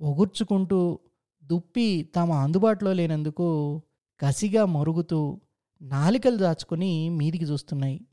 ఒగుర్చుకుంటూ 0.00 0.98
దుప్పి 1.44 2.10
తమ 2.16 2.32
అందుబాటులో 2.32 2.92
లేనందుకు 2.92 3.82
కసిగా 4.20 4.64
మరుగుతూ 4.64 5.40
నాలికలు 5.82 6.36
దాచుకుని 6.36 7.08
మీదికి 7.08 7.44
చూస్తున్నాయి. 7.44 8.06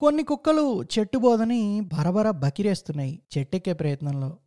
కొన్ని 0.00 0.22
కుక్కలు 0.22 0.82
చెట్టు 0.92 1.18
బోదని 1.18 1.80
బరబర 1.80 2.30
బకిరేస్తున్నాయి 2.30 3.22
చెట్టెక్కే 3.32 3.72
ప్రయత్నంలో. 3.72 4.38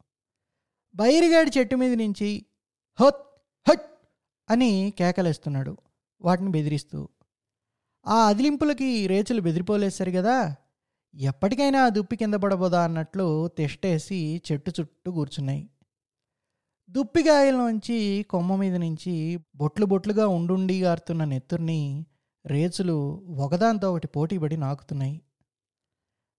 బైరిగాడి 0.96 1.52
చెట్టు 1.58 1.76
మీద 1.76 1.94
నుంచి 1.94 2.46
హత్ 3.00 3.22
హట్ 3.68 3.86
అని 4.50 4.94
కేకలేస్తున్నాడు. 5.00 5.78
వాటిని 6.22 6.50
బెదిరిస్తూ 6.50 7.10
ఆ 8.06 8.28
అదిలింపులకి 8.28 9.08
రేచులు 9.08 9.42
బెదిరిపోలేసరి 9.42 10.12
కదా 10.12 10.56
ఎప్పటికైనా 11.14 11.86
ఆ 11.86 11.90
దుప్పి 11.90 12.16
కింద 12.16 12.34
పడబోదా? 12.34 12.84
అన్నట్లు 12.84 13.48
తిష్టేసి 13.48 14.42
చెట్టు 14.52 14.72
చుట్టూ 14.80 15.12
కూర్చున్నాయి. 15.12 15.70
దుప్పిగాయల్లోంచి 16.90 18.24
కొమ్మ 18.30 18.56
మీద 18.56 18.76
నుంచి 18.76 19.14
బొట్లు 19.56 19.86
బొట్లుగా 19.86 20.28
ఉండుండి 20.28 20.82
గారుతున్న 20.82 21.24
నెత్తుర్ని 21.24 21.82
రేచులు 22.46 22.98
ఒకదాంతో 23.40 23.92
ఒకటి 23.94 24.08
పోటీపడి 24.08 24.58
నాకుతున్నాయి. 24.58 25.16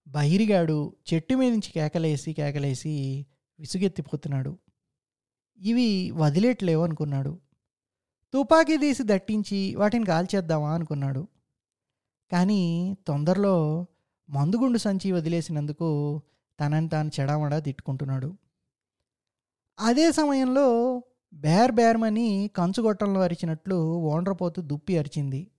బహిరిగాడు 0.09 0.97
చెట్టు 1.15 1.35
మీద 1.35 1.53
నుంచి 1.53 1.73
కేకలేసి 1.73 2.33
కేకలేసి 2.33 3.27
విసుగెత్తిపోతున్నాడు. 3.61 4.59
ఇవి 5.59 6.11
వదిలేట్లేవు 6.11 6.85
అనుకున్నాడు. 6.85 7.39
తుపాకీ 8.35 8.77
తీసి 8.77 9.03
దట్టించి 9.07 9.75
వాటిని 9.75 10.05
కాల్చేద్దామా 10.05 10.75
అనుకున్నాడు. 10.75 11.27
కానీ 12.33 12.97
తొందరలో 13.07 13.87
మందుగుండు 14.31 14.79
సంచి 14.79 15.13
వదిలేసినందుకు 15.13 16.23
తనని 16.61 16.89
తాను 16.89 17.11
చెడామడా 17.21 17.59
తిట్టుకుంటున్నాడు. 17.59 18.37
అదే 19.81 20.13
సమయంలో 20.13 21.03
బేర్ 21.33 21.73
బేర్మని 21.73 22.51
కంచుగొట్టంలో 22.57 23.21
అరిచినట్లు 23.23 23.95
ఓండ్రపోతూ 23.95 24.63
దుప్పి 24.63 24.99
అరిచింది. 24.99 25.51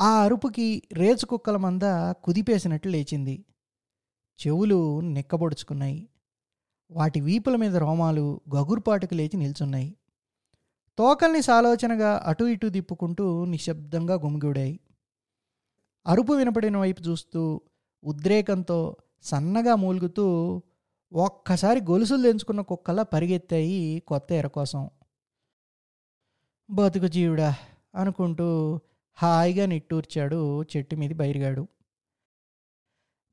ఆ 0.00 0.22
అరుపుకి 0.22 0.82
రేచు 0.92 1.26
కుక్కల 1.26 1.56
మంద 1.56 1.82
కుదిపేసినట్లు 2.24 2.90
లేచింది. 2.90 3.44
చెవులు 4.40 5.00
నిక్కబొడుచుకున్నాయి. 5.00 6.08
వాటి 6.90 7.20
వీపుల 7.20 7.56
మీద 7.56 7.76
రోమాలు 7.76 8.40
గగురుపాటుకు 8.54 9.14
లేచి 9.14 9.36
నిల్చున్నాయి. 9.36 9.96
తోకల్ని 10.98 11.42
సాలోచనగా 11.42 12.22
అటు 12.26 12.44
ఇటు 12.44 12.66
దిప్పుకుంటూ 12.66 13.44
నిశ్శబ్దంగా 13.44 14.14
గుమిగూడాయి 14.14 14.80
అరుపు 16.06 16.32
వినపడిన 16.32 16.76
వైపు 16.76 17.02
చూస్తూ 17.02 17.60
ఉద్రేకంతో 18.04 18.96
సన్నగా 19.22 19.74
మూలుగుతూ 19.74 20.26
ఒక్కసారి 21.12 21.80
గొలుసులు 21.80 22.22
తెంచుకున్న 22.22 22.60
కుక్కలా 22.60 23.02
పరిగెత్తాయి 23.02 24.02
కొత్త 24.06 24.32
ఎర 24.32 24.46
కోసం. 24.46 24.90
బతుకు 26.70 27.06
జీవుడా 27.06 27.54
అనుకుంటూ 27.94 28.80
హాయిగా 29.16 29.66
నిట్టూర్చాడు 29.66 30.62
చెట్టు 30.62 30.96
మీద 30.96 31.10
బైరిగాడు. 31.10 31.68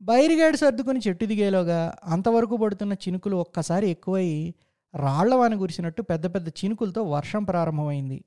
బైరిగాడు 0.01 0.57
సర్దుకుని 0.57 0.99
చెట్టు 1.07 1.25
దిగేలోగా 1.25 1.95
అంతవరకు 2.03 2.57
పడుతున్న 2.57 2.93
చినుకులు 2.93 3.35
ఒక్కసారి 3.35 3.89
ఎక్కువై 3.89 4.53
రాళ్ళవాన 4.95 5.55
కురిసినట్టు 5.55 6.01
పెద్ద 6.01 6.35
పెద్ద 6.35 6.47
చినుకులతో 6.47 7.03
వర్షం 7.03 7.43
ప్రారంభమైంది. 7.43 8.25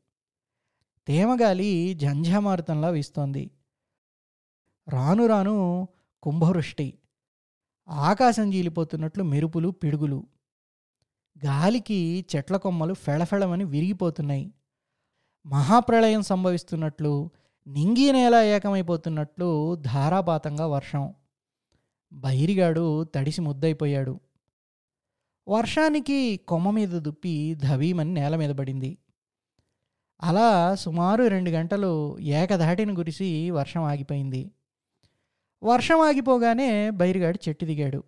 తేమగాలి 1.07 1.95
జంఝామారుతంలా 1.95 2.89
వీస్తోంది. 2.89 3.51
రాను 4.89 5.27
రాను 5.27 5.89
కుంభవృష్టి. 6.23 6.99
ఆకాశం 7.89 8.51
జీలిపోతున్నట్లు 8.51 9.25
మెరుపులు 9.25 9.69
పిడుగులు. 9.69 10.27
గాలికి 11.45 12.27
చెట్ల 12.37 12.57
కొమ్మలు 12.57 12.95
ఫెళఫెళమని 12.95 13.65
విరిగిపోతున్నాయి. 13.65 14.53
మహాప్రళయం 15.47 16.23
సంభవిస్తున్నట్లు 16.23 17.31
నింగి 17.69 18.13
నేల 18.13 18.35
ఏకమైపోతున్నట్లు 18.35 19.75
ధారాపాతంగా 19.75 20.67
వర్షం. 20.67 21.15
బైరిగాడు 22.13 23.05
తడిసి 23.05 23.41
ముద్దయిపోయాడు. 23.41 24.21
వర్షానికి 25.49 26.37
కొమ్మ 26.37 26.71
మీద 26.71 26.89
దుప్పి 26.89 27.55
ధవీమని 27.55 28.15
నేల 28.15 28.37
మీద 28.37 28.51
పడింది. 28.51 28.99
అలా 30.23 30.75
సుమారు 30.75 31.25
రెండు 31.25 31.51
గంటలు 31.51 32.19
ఏకధాటిని 32.19 32.93
గురిసి 32.93 33.51
వర్షం 33.51 33.83
ఆగిపోయింది. 33.83 34.51
వర్షం 35.65 36.01
ఆగిపోగానే 36.01 36.91
బైరిగాడు 36.91 37.49
చెట్టు 37.49 37.65
దిగాడు. 37.65 38.05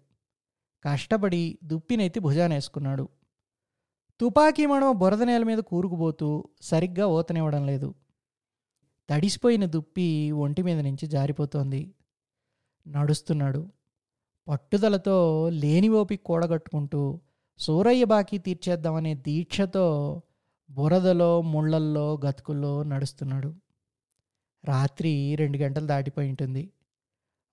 కష్టపడి 0.84 1.58
దుప్పినెత్తి 1.64 2.20
భుజానేసుకున్నాడు. 2.20 3.08
తుపాకీ 4.20 4.66
మడమ 4.66 4.92
బురద 4.92 5.22
నేల 5.22 5.42
మీద 5.42 5.58
కూరుకుపోతూ 5.58 6.44
సరిగ్గా 6.62 7.06
ఓతనివ్వడం 7.06 7.66
లేదు. 7.66 7.94
తడిసిపోయిన 9.10 9.64
దుప్పి 9.64 10.30
ఒంటి 10.30 10.62
మీద 10.62 10.80
నుంచి 10.80 11.06
జారిపోతోంది. 11.06 11.94
నడుస్తున్నాడు. 12.88 13.68
పట్టుదలతో 14.48 15.48
లేని 15.48 15.88
ఓపిక 15.88 16.20
కూడగట్టుకుంటూ 16.24 17.20
సూరయ్య 17.58 18.04
బాకీ 18.04 18.38
తీర్చేద్దామనే 18.38 19.14
దీక్షతో 19.14 20.22
బురదలో 20.70 21.42
ముళ్ళల్లో 21.42 22.20
గతుకుల్లో 22.26 22.82
నడుస్తున్నాడు. 22.82 23.54
రాత్రి 24.64 25.34
రెండు 25.34 25.58
గంటలు 25.58 25.86
దాటిపోయి 25.86 26.28
ఉంటుంది. 26.28 26.70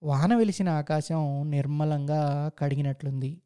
వాన 0.04 0.36
వెలిసిన 0.36 0.70
ఆకాశం 0.70 1.52
నిర్మలంగా 1.52 2.52
కడిగినట్లుంది. 2.60 3.42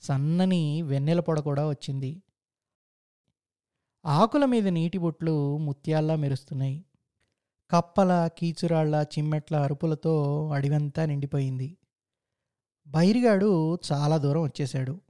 సన్నని 0.00 0.82
వెన్నెల 0.82 1.20
పొడ 1.20 1.40
కూడా 1.40 1.68
వచ్చింది. 1.68 2.22
ఆకుల 4.06 4.44
మీద 4.44 4.68
నీటి 4.68 4.98
బొట్లు 4.98 5.56
ముత్యాల్లా 5.56 6.16
మెరుస్తున్నాయి. 6.16 6.84
కప్పల 7.70 8.28
కీచురాళ్ళ 8.38 9.04
చిమ్మెట్ల 9.18 9.56
అరుపులతో 9.56 10.14
అడివంతా 10.50 11.06
నిండిపోయింది. 11.06 11.76
బైరిగాడు 12.86 13.78
చాలా 13.92 14.16
దూరం 14.16 14.42
వచ్చేశాడు. 14.42 15.00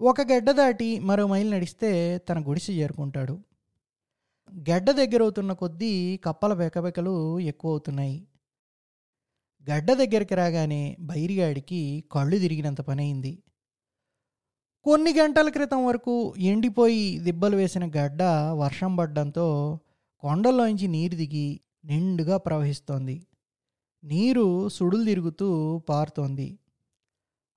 ఒక 0.00 0.20
గడ్డ 0.20 0.50
దాటి 0.50 0.98
మరో 0.98 1.26
మైలు 1.26 1.50
నడిస్తే 1.50 2.18
తన 2.18 2.38
గుడిసె 2.48 2.72
చేరుకుంటాడు. 2.72 3.34
గడ్డ 4.70 4.90
దగ్గరవుతున్న 4.90 5.52
కొద్దీ 5.52 6.16
కప్పల 6.24 6.54
బెకబెకలు 6.54 7.40
ఎక్కువ 7.40 7.70
అవుతున్నాయి 7.70 8.26
గడ్డ 9.70 9.92
దగ్గరికి 9.92 10.34
రాగానే 10.34 10.96
బైరిగాడికి 11.00 12.04
కళ్ళు 12.12 12.38
తిరిగినంత 12.38 12.80
పని 12.80 13.02
అయింది 13.02 13.42
కొన్ని 14.84 15.12
గంటల 15.18 15.48
క్రితం 15.48 15.86
వరకు 15.86 16.34
ఎండిపోయి 16.38 17.18
దిబ్బలు 17.18 17.56
వేసిన 17.56 17.84
గడ్డ 17.86 18.22
వర్షం 18.52 18.96
పడ్డంతో 18.96 19.46
కొండల్లోంచి 20.26 20.86
నీరు 20.88 21.16
దిగి 21.16 21.60
నిండుగా 21.84 22.36
ప్రవహిస్తోంది. 22.36 23.26
నీరు 24.04 24.68
సుడులు 24.68 25.04
తిరుగుతూ 25.04 25.78
పారుతోంది. 25.78 26.58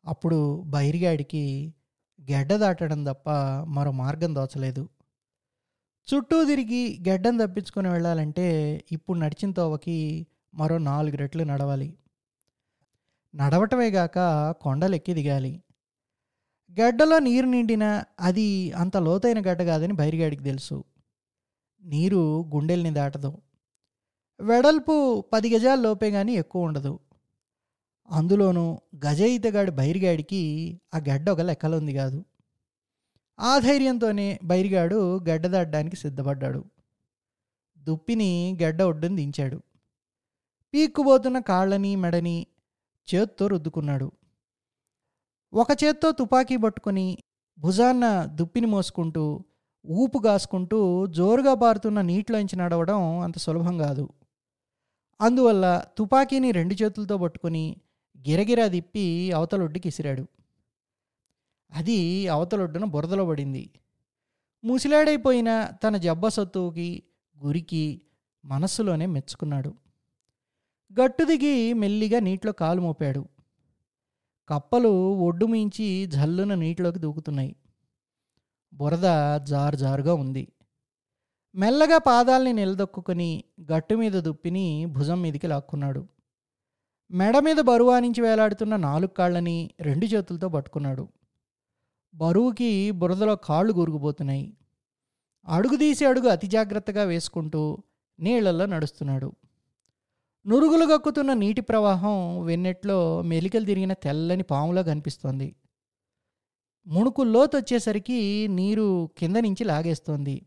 అప్పుడు 0.05 0.63
బైరిగాడికి 0.67 1.73
గెడ్డ 2.31 2.53
దాటడం 2.53 3.03
తప్ప 3.03 3.29
మరో 3.67 3.91
మార్గం 3.91 4.35
దోచలేదు. 4.35 4.89
చుట్టూ 6.07 6.45
తిరిగి 6.45 6.97
గెడ్డం 7.07 7.37
తప్పించుకొని 7.37 7.89
వెళ్ళాలంటే 7.89 8.47
ఇప్పుడు 8.91 9.19
నడిచిన 9.19 9.51
తోవకి 9.51 10.27
మరో 10.53 10.77
నాలుగు 10.77 11.17
రెట్లు 11.17 11.43
నడవాలి. 11.43 11.97
నడవటమే 13.35 13.89
గాక 13.89 14.19
కొండలెక్కి 14.61 15.13
దిగాలి. 15.13 15.63
గడ్డలో 16.81 17.19
నీరు 17.19 17.45
నిండిన 17.45 18.03
అది 18.19 18.71
అంత 18.71 18.97
లోతైన 18.97 19.39
గడ్డ 19.39 19.61
కాదని 19.61 19.93
బైరిగాడికి 19.93 20.43
తెలుసు. 20.43 20.83
నీరు 21.83 22.45
గుండెల్ని 22.55 22.93
దాటదు. 22.93 23.37
వెడల్పు 24.41 25.21
పది 25.33 25.55
గజాల 25.55 25.79
లోపే 25.79 26.11
కానీ 26.11 26.33
ఎక్కువ 26.33 26.61
ఉండదు. 26.61 26.99
అందులోనూ 28.09 28.81
గజయితగాడి 29.05 29.71
బైరిగాడికి 29.71 30.41
ఆ 30.95 30.97
గడ్డ 30.97 31.29
ఒక 31.29 31.41
లెక్కలుంది 31.41 31.93
కాదు. 31.93 32.25
ఆ 33.39 33.59
ధైర్యంతోనే 33.59 34.39
బైరిగాడు 34.43 35.19
గడ్డ 35.19 35.47
దాటడానికి 35.47 35.95
సిద్ధపడ్డాడు. 35.95 36.65
దుప్పిని 37.77 38.57
గడ్డ 38.63 38.81
ఒడ్డుని 38.81 39.15
దించాడు. 39.15 39.61
పీక్కుపోతున్న 40.73 41.39
కాళ్ళని 41.39 41.95
మెడని 41.95 42.47
చేత్తో 43.15 43.47
రుద్దుకున్నాడు. 43.47 44.11
ఒక 45.53 45.67
చేత్తో 45.83 46.11
తుపాకీ 46.11 46.57
పట్టుకొని 46.57 47.17
భుజాన్న 47.59 48.25
దుప్పిని 48.25 48.67
మోసుకుంటూ 48.67 49.43
ఊపు 49.87 50.19
కాసుకుంటూ 50.19 51.05
జోరుగా 51.05 51.53
పారుతున్న 51.53 52.01
నీటిలోంచి 52.01 52.55
నడవడం 52.55 53.19
అంత 53.19 53.37
సులభం 53.37 53.77
కాదు. 53.77 54.09
అందువల్ల 55.21 55.83
తుపాకీని 55.97 56.51
రెండు 56.51 56.73
చేతులతో 56.73 57.17
పట్టుకొని 57.17 57.75
గిరగిరా 58.29 58.67
తిప్పి 58.67 59.31
అవతలొడ్డుకి 59.31 59.87
ఇసిరాడు 59.87 60.27
అది 61.71 62.27
అవతలొడ్డున 62.27 62.85
బురదలో 62.85 63.25
పడింది. 63.25 63.69
ముసిలాడైపోయిన 64.63 65.69
తన 65.83 65.97
జబ్బ 65.97 66.27
సత్తువుకి 66.27 67.03
గురికి 67.45 68.01
మనస్సులోనే 68.45 69.05
మెచ్చుకున్నాడు. 69.05 69.73
గట్టు 70.93 71.23
దిగి 71.23 71.73
మెల్లిగా 71.73 72.19
నీటిలో 72.19 72.51
కాలు 72.51 72.81
మోపాడు. 72.81 73.27
కప్పలు 74.49 74.89
ఒడ్డు 75.13 75.45
మించి 75.45 76.05
జల్లున 76.05 76.55
నీటిలోకి 76.55 76.99
దూకుతున్నాయి. 76.99 77.55
బురద 78.73 79.37
జారుజారుగా 79.37 80.13
ఉంది. 80.13 80.47
మెల్లగా 81.55 81.97
పాదాల్ని 81.97 82.53
నిలదొక్కుని 82.53 83.43
గట్టు 83.71 83.95
మీద 83.95 84.11
దుప్పిని 84.11 84.85
భుజం 84.85 85.21
మీదికి 85.21 85.47
లాక్కున్నాడు. 85.47 86.07
మెడ 87.11 87.39
మీద 87.39 87.55
బరువానించి 87.55 88.21
వేలాడుతున్న 88.21 88.75
నాలుగు 88.75 89.07
కాళ్ళని 89.07 89.69
రెండు 89.81 90.05
చేతులతో 90.05 90.49
పట్టుకున్నాడు. 90.49 91.07
బరువుకి 92.15 92.91
బురదలో 92.91 93.35
కాళ్ళు 93.35 93.73
గురుగుపోతున్నాయి 93.73 94.57
అడుగు 95.47 95.75
తీసి 95.75 96.05
అడుగు 96.05 96.27
అతి 96.27 96.47
జాగ్రత్తగా 96.47 97.03
వేసుకుంటూ 97.03 97.83
నీళ్ళలో 98.19 98.65
నడుస్తున్నాడు. 98.65 99.35
నురుగులు 100.47 100.85
గక్కుతున్న 100.85 101.33
నీటి 101.33 101.61
ప్రవాహం 101.61 102.43
వెన్నెట్లో 102.43 103.21
మెలికలు 103.21 103.65
తిరిగిన 103.65 103.93
తెల్లని 103.93 104.43
పాములా 104.43 104.81
కనిపిస్తోంది. 104.81 105.55
ముణుకు 106.89 107.21
లోతు 107.21 107.57
వచ్చేసరికి 107.57 108.47
నీరు 108.47 109.09
కింద 109.17 109.35
నుంచి 109.35 109.63
లాగేస్తోంది. 109.63 110.45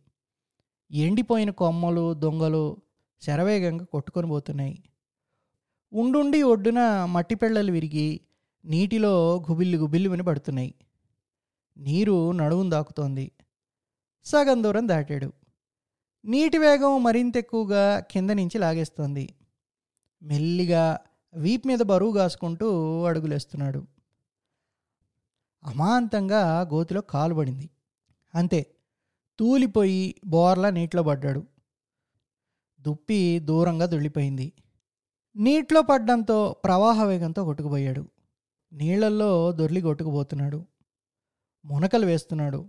ఎండిపోయిన 0.90 1.50
కొమ్మలు 1.50 2.14
దొంగలు 2.14 2.76
శరవేగంగా 3.20 3.84
కొట్టుకొని 3.84 4.26
పోతున్నాయి. 4.26 4.82
ఉండుండి 5.92 6.42
ఒడ్డున 6.42 7.04
మట్టి 7.04 7.34
పెళ్ళలు 7.34 7.72
విరిగి 7.72 8.20
నీటిలో 8.64 9.44
గుబిల్లు 9.50 9.76
గుబిల్లు 9.78 10.10
విని 10.10 10.22
పడుతున్నాయి. 10.22 10.74
నీరు 11.76 12.32
నడుము 12.32 12.70
దాకుతోంది. 12.70 13.32
సగం 14.24 14.62
దూరం 14.62 14.88
దాటాడు. 14.88 15.32
నీటి 16.24 16.58
వేగం 16.58 17.02
మరింత 17.02 17.36
ఎక్కువగా 17.36 18.00
కింద 18.00 18.30
నుంచి 18.30 18.58
లాగేస్తోంది. 18.58 19.34
మెల్లిగా 20.22 20.98
వీప్ 21.34 21.66
మీద 21.66 21.78
బరువు 21.78 22.12
కాసుకుంటూ 22.12 23.02
అడుగులేస్తున్నాడు. 23.02 23.86
అమాంతంగా 25.64 26.60
గోతిలో 26.60 27.00
కాలు 27.00 27.34
పడింది. 27.34 27.70
అంతే. 28.34 28.74
తూలిపోయి 29.38 30.14
బోర్లా 30.26 30.70
నీటిలో 30.70 31.02
పడ్డాడు. 31.02 31.46
దుప్పి 32.80 33.38
దూరంగా 33.38 33.86
దొళ్ళిపోయింది. 33.86 34.52
నీటిలో 35.36 35.82
పడ్డంతో 35.82 36.52
ప్రవాహ 36.64 37.04
వేగంతో 37.04 37.44
కొట్టుకుపోయాడు. 37.44 38.08
నీళ్ళల్లో 38.72 39.52
దొర్లి 39.52 39.80
కొట్టుకుపోతున్నాడు. 39.80 40.66
మునకలు 41.64 42.06
వేస్తున్నాడు. 42.06 42.68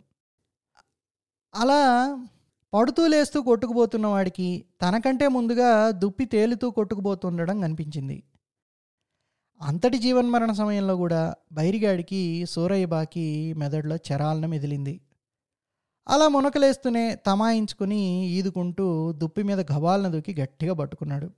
అలా 1.56 2.08
పడుతూ 2.74 3.08
లేస్తూ 3.08 3.42
కొట్టుకుపోతున్న 3.42 4.08
వాడికి 4.08 4.66
తనకంటే 4.82 5.28
ముందుగా 5.28 5.92
దుప్పి 5.92 6.26
తేలుతూ 6.26 6.72
కొట్టుకుపోతుండడం 6.72 7.62
కనిపించింది. 7.62 8.24
అంతటి 9.64 9.98
జీవన్మరణ 9.98 10.52
సమయంలో 10.52 10.96
కూడా 10.96 11.36
బైరిగాడికి 11.52 12.46
సూరయ్య 12.50 12.86
బాకి 12.86 13.54
మెదడులో 13.54 13.96
చరాలన 13.96 14.46
మెదిలింది 14.46 15.02
అలా 16.08 16.28
మునకలేస్తూనే 16.28 17.16
తమాయించుకుని 17.16 18.28
ఈదుకుంటూ 18.28 19.12
దుప్పి 19.12 19.44
మీద 19.44 19.72
గబాలను 19.72 20.12
దూకి 20.12 20.42
గట్టిగా 20.42 20.74
పట్టుకున్నాడు. 20.74 21.30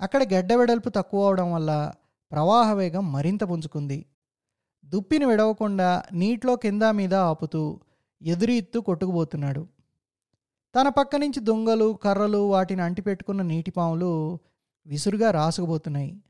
అక్కడ 0.00 0.22
గడ్డ 0.34 0.52
వెడల్పు 0.52 0.88
తక్కువ 0.88 1.26
అవడం 1.26 1.52
వల్ల 1.52 1.92
ప్రవాహ 2.30 2.72
వేగం 2.72 3.12
మరింత 3.12 3.44
పుంజుకుంది. 3.44 4.06
దుప్పిని 4.84 5.24
విడవకుండా 5.24 6.02
నీటిలో 6.12 6.56
కింద 6.56 6.82
మీద 6.82 7.14
ఆపుతూ 7.14 7.80
ఎదురీత్తు 8.22 8.78
కొట్టుకుపోతున్నాడు. 8.78 9.66
తన 10.74 10.88
పక్క 10.88 11.16
నుంచి 11.16 11.40
దొంగలు 11.40 11.98
కర్రలు 12.04 12.38
వాటిని 12.38 12.82
అంటిపెట్టుకున్న 12.82 13.42
నీటిపాములు 13.42 14.38
విసురుగా 14.86 15.30
రాసుకుపోతున్నాయి. 15.30 16.22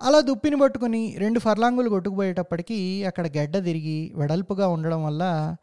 అలా 0.00 0.20
దుప్పిని 0.20 0.56
పట్టుకుని 0.56 1.16
రెండు 1.18 1.38
ఫర్లాంగులు 1.38 1.88
కొట్టుకుపోయేటప్పటికీ 1.88 3.04
అక్కడ 3.04 3.26
గడ్డ 3.26 3.64
తిరిగి 3.64 4.12
వెడల్పుగా 4.14 4.68
ఉండడం 4.68 5.04
వల్ల 5.04 5.56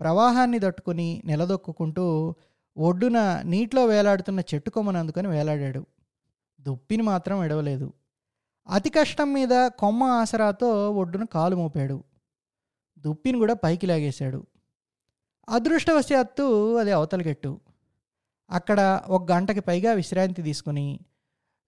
ప్రవాహాన్ని 0.00 0.58
తట్టుకుని 0.58 1.22
నిలదొక్కుంటూ 1.24 2.34
ఒడ్డున 2.76 3.42
నీటిలో 3.44 3.86
వేలాడుతున్న 3.86 4.40
చెట్టు 4.40 4.70
కొమ్మను 4.70 4.98
అందుకొని 4.98 5.28
వేలాడాడు. 5.28 5.86
దుప్పిని 6.60 7.02
మాత్రం 7.02 7.40
విడవలేదు. 7.40 7.92
అతి 8.68 8.90
కష్టం 8.90 9.32
మీద 9.32 9.68
కొమ్మ 9.78 10.04
ఆసరాతో 10.04 10.90
ఒడ్డున 10.92 11.24
కాలు 11.24 11.56
మోపాడు. 11.56 12.04
దుప్పిని 12.98 13.38
కూడా 13.38 13.54
పైకి 13.54 13.86
లాగేశాడు. 13.86 14.46
అదృష్టవశాత్తు 15.48 16.76
అది 16.76 16.90
అవతలగెట్టు 16.90 17.60
అక్కడ 18.50 19.00
ఒక 19.08 19.32
గంటకి 19.32 19.60
పైగా 19.60 19.92
విశ్రాంతి 19.92 20.42
తీసుకుని 20.42 21.00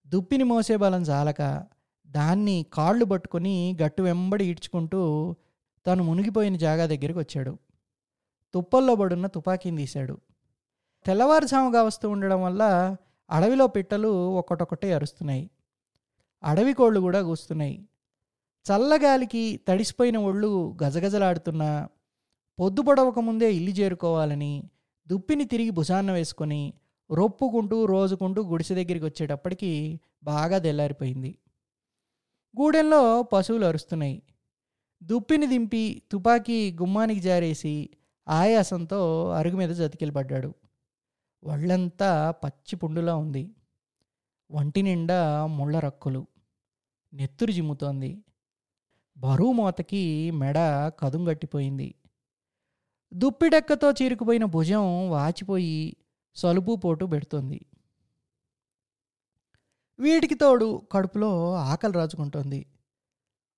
దుప్పిని 0.07 0.43
మోసే 0.43 0.77
బలం 0.77 1.01
చాలక 1.01 1.63
దాన్ని 2.11 2.65
కాళ్ళు 2.73 3.05
పట్టుకొని 3.05 3.77
గట్టు 3.83 4.01
వెంబడి 4.03 4.45
ఈడ్చుకుంటూ 4.45 5.35
తను 5.87 6.03
మునిగిపోయిన 6.03 6.55
జాగా 6.55 6.85
దగ్గరికి 6.85 7.19
వచ్చాడు. 7.19 7.57
తుప్పల్లో 8.53 8.95
పడున్న 8.95 9.27
తుపాకీని 9.27 9.77
తీశాడు. 9.77 10.17
తెల్లవారుజాముగా 11.05 11.83
వస్తూ 11.83 12.09
ఉండడం 12.09 12.43
వల్ల 12.43 12.95
అడవిలో 13.29 13.67
పిట్టలు 13.67 14.07
ఒక్కటొక్కటే 14.29 14.93
అరుస్తున్నాయి. 14.93 15.49
అడవి 16.43 16.73
కోళ్ళు 16.73 16.99
కూడా 16.99 17.21
కూస్తున్నాయి. 17.21 17.87
చల్లగాలికి 18.65 19.59
తడిసిపోయిన 19.67 20.17
ఒళ్ళు 20.17 20.77
గజగజలాడుతున్నా 20.83 21.89
పొద్దు 22.59 22.81
పొడవక 22.81 23.19
ముందే 23.19 23.53
ఇల్లు 23.53 23.71
చేరుకోవాలని 23.71 24.63
దుప్పిని 25.07 25.45
తిరిగి 25.45 25.69
భుజాన్న 25.69 26.11
వేసుకొని 26.11 26.73
రొప్పుకుంటూ 27.11 27.85
రోజుకుంటూ 27.85 28.43
గుడిసె 28.43 28.75
దగ్గరికి 28.75 29.05
వచ్చేటప్పటికి 29.05 29.99
బాగా 30.23 30.57
తెల్లారిపోయింది. 30.57 31.37
గూడెంలో 32.59 33.23
పశువులు 33.23 33.65
అరుస్తున్నాయి. 33.65 34.21
దుప్పిని 35.03 35.47
దింపి 35.47 36.01
తుపాకీ 36.11 36.77
గుమ్మానికి 36.81 37.19
జారేసి 37.19 37.89
ఆయాసంతో 38.27 39.29
అరుగు 39.29 39.55
మీద 39.55 39.69
జతికిలు 39.69 40.11
పడ్డాడు 40.11 40.53
ఒళ్ళంతా 41.43 42.31
పచ్చి 42.31 42.75
పుండులా 42.75 43.15
ఉంది. 43.15 43.43
వంటి 44.51 44.81
నిండా 44.81 45.45
ముళ్ళ 45.47 45.79
రక్కులు. 45.79 46.27
నెత్తురు 47.13 47.51
జిమ్ముతోంది 47.51 48.11
బరువు 49.17 49.51
మోతకి 49.51 50.31
మెడ 50.31 50.57
కదుంగట్టిపోయింది 50.99 51.95
దుప్పిడెక్కతో 53.13 53.91
చీరుకుపోయిన 53.91 54.45
భుజం 54.45 55.09
వాచిపోయి 55.09 55.95
సలుపు 56.35 56.75
పోటు 56.75 57.05
పెడుతోంది. 57.05 57.59
వీటికి 60.01 60.35
తోడు 60.35 60.81
కడుపులో 60.91 61.53
ఆకలి 61.53 61.93
రాజుకుంటోంది. 61.93 62.65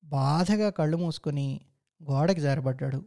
బాధగా 0.03 0.69
కళ్ళు 0.69 0.97
మూసుకొని 0.97 1.61
గోడకి 2.11 2.41
జారబడ్డాడు. 2.41 3.05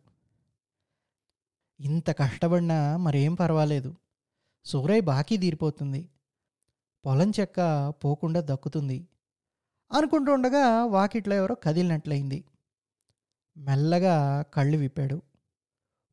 ఇంత 1.80 2.10
కష్టపడినా 2.10 2.96
మరేం 2.96 3.34
పర్వాలేదు. 3.34 3.94
సూరయ్ 4.64 5.02
బాకీ 5.02 5.36
తీరిపోతుంది. 5.36 6.08
పొలం 7.06 7.32
చెక్క 7.40 7.88
పోకుండా 8.04 8.40
దక్కుతుంది. 8.44 9.06
అనుకుంటుండగా 9.92 10.84
వాకిట్లో 10.84 11.36
ఎవరో 11.36 11.54
కదిలినట్లయింది. 11.54 12.44
మెల్లగా 13.56 14.42
కళ్ళు 14.42 14.78
విప్పాడు. 14.78 15.22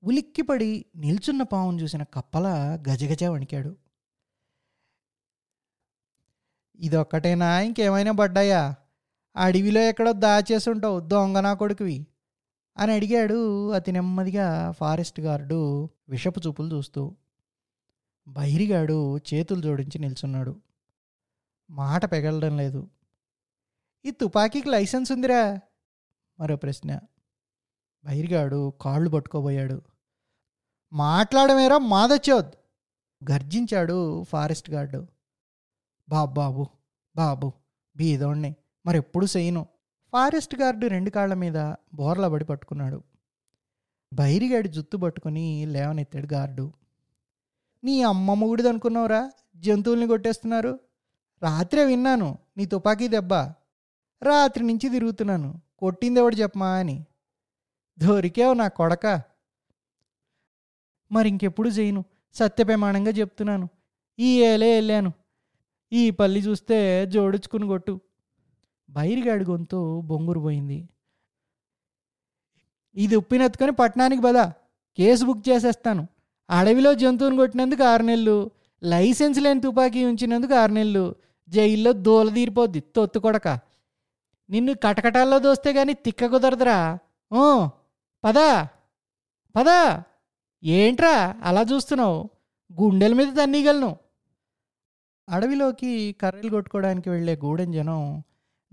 ఉలిక్కిపడి 0.03 0.85
నిల్చున్న 0.95 1.43
పావును 1.43 1.81
చూసిన 1.81 2.03
కప్పల 2.03 2.47
గజగజ 2.89 3.23
వణికాడు. 3.23 3.82
ఇదొక్కటేనా? 6.75 7.61
ఇంకేమైనా 7.61 8.11
పడ్డాయా? 8.11 8.75
అడవిలో 9.35 9.81
ఎక్కడో 9.81 10.11
దాచేసుంటావు 10.11 10.99
దొంగ 10.99 11.39
నా 11.39 11.53
కొడుకువి. 11.53 12.07
అని 12.77 12.93
అడిగాడు 12.93 13.71
అతి 13.71 13.91
నెమ్మదిగా 13.91 14.71
ఫారెస్ట్ 14.71 15.19
గార్డు 15.19 15.89
విషపు 16.09 16.41
చూపులు 16.47 16.75
చూస్తూ. 16.75 17.15
బైరిగాడు 18.27 19.17
చేతులు 19.17 19.61
జోడించి 19.61 19.99
నిల్చున్నాడు. 19.99 20.61
మాట 21.69 22.11
పెగలడం 22.11 22.57
లేదు. 22.57 22.89
ఈ 24.05 24.11
తుపాకీకి 24.11 24.69
లైసెన్స్ 24.69 25.11
ఉందిరా? 25.11 25.59
మరో 26.39 26.55
ప్రశ్న. 26.55 26.99
బైరిగాడు 28.05 28.73
కాళ్ళు 28.81 29.09
పట్టుకోబోయాడు. 29.09 29.81
మాట్లాడమేరా 30.93 31.77
మాదచ్చోద్ 31.77 32.51
గర్జించాడు 33.31 34.23
ఫారెస్ట్ 34.23 34.71
గార్డు. 34.71 35.07
బాబాబు 36.09 36.67
బాబు 37.15 37.51
బీదోణ్ణి 37.95 38.55
మరెప్పుడు 38.85 39.27
చేయను 39.37 39.65
ఫారెస్ట్ 40.11 40.55
గార్డు 40.61 40.87
రెండు 40.87 41.09
కాళ్ళ 41.09 41.33
మీద 41.33 41.73
బోర్ల 41.93 42.27
పడి 42.27 42.45
పట్టుకున్నాడు. 42.45 43.03
బైరిగాడి 44.13 44.69
జుత్తు 44.69 44.97
పట్టుకుని 44.97 45.65
లేవనెత్తాడు 45.65 46.27
గార్డు. 46.33 46.73
నీ 47.83 48.01
అమ్మ 48.01 48.33
మొగుడిది 48.33 48.69
అనుకున్నావురా? 48.69 49.31
జంతువుల్ని 49.55 50.07
కొట్టేస్తున్నారు. 50.07 50.79
రాత్రే 51.43 51.85
విన్నాను. 51.85 52.37
నీ 52.57 52.65
తుపాకీ 52.65 53.07
దెబ్బ. 53.07 53.33
రాత్రి 54.23 54.67
నుంచి 54.67 54.89
తిరుగుతున్నాను. 54.89 55.61
కొట్టిందెవడు 55.77 56.35
చెప్పమా 56.35 56.69
అని. 56.69 57.05
దొరికావు 57.99 58.53
నా 58.53 58.67
కొడక. 58.67 59.21
మరి 61.11 61.29
ఇంకెప్పుడు 61.29 61.69
చేయను 61.69 62.03
సత్యప్రమాణంగా 62.33 63.11
చెప్తున్నాను. 63.11 63.69
ఈ 64.19 64.41
ఏలే 64.41 64.75
వెళ్ళాను 64.75 65.13
ఈ 65.93 66.09
పల్లి 66.09 66.39
చూస్తే 66.39 67.05
జోడించుకుని 67.05 67.67
కొట్టు. 67.67 67.99
బైరిగాడి 68.89 69.45
గొంతు 69.45 70.01
బొంగురు 70.01 70.39
పోయింది. 70.39 70.89
ఇది 72.95 73.15
ఉప్పినెత్తుకొని 73.15 73.71
పట్టణానికి 73.71 74.21
బదా 74.21 74.53
కేసు 74.97 75.25
బుక్ 75.25 75.49
చేసేస్తాను. 75.49 76.07
అడవిలో 76.49 76.93
జంతువుని 76.93 77.37
కొట్టినందుకు 77.37 77.83
ఆరు 77.83 78.03
నెలలు. 78.03 78.51
లైసెన్స్ 78.83 79.39
లేని 79.39 79.61
తుపాకీ 79.61 80.05
ఉంచినందుకు 80.05 80.53
ఆరు 80.53 80.71
నెలలు. 80.71 81.15
జైల్లో 81.49 81.91
దూల 81.91 82.33
తీరిపోద్ది. 82.33 82.79
తొత్తు 82.79 83.19
కొడక. 83.19 83.47
నిన్ను 84.49 84.73
కటకటాల్లో 84.73 85.39
దోస్తే 85.39 85.73
గాని 85.73 85.93
తిక్క 85.93 86.25
కుదరదురా. 86.25 86.99
ఓ 87.33 87.67
పదా. 88.23 88.67
పదా. 89.55 90.03
ఏంట్రా 90.63 91.35
అలా 91.43 91.61
చూస్తున్నావు? 91.61 92.29
గుండెల 92.81 93.13
మీద 93.13 93.27
తన్నీగలను 93.27 93.97
అడవిలోకి 95.29 96.15
కర్రలు 96.21 96.49
కొట్టుకోవడానికి 96.49 97.09
వెళ్ళే 97.09 97.35
గూడెం 97.35 97.71
జనం 97.71 98.23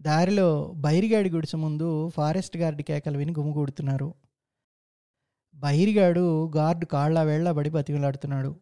దారిలో 0.01 0.73
బైరిగాడి 0.77 1.31
గుడిసె 1.31 1.57
ముందు 1.57 2.09
ఫారెస్ట్ 2.09 2.57
గార్డ్ 2.57 2.83
కేకలు 2.83 3.19
విని 3.19 3.35
గుమిగూడుతున్నారు 3.39 4.15
బైరిగాడు 5.55 6.53
గార్డు 6.57 6.87
కాళ్ళ 6.87 7.23
వేళ్ళ 7.23 7.51
బడి 7.51 7.71
బతికిలాడుతున్నాడు 7.71 8.57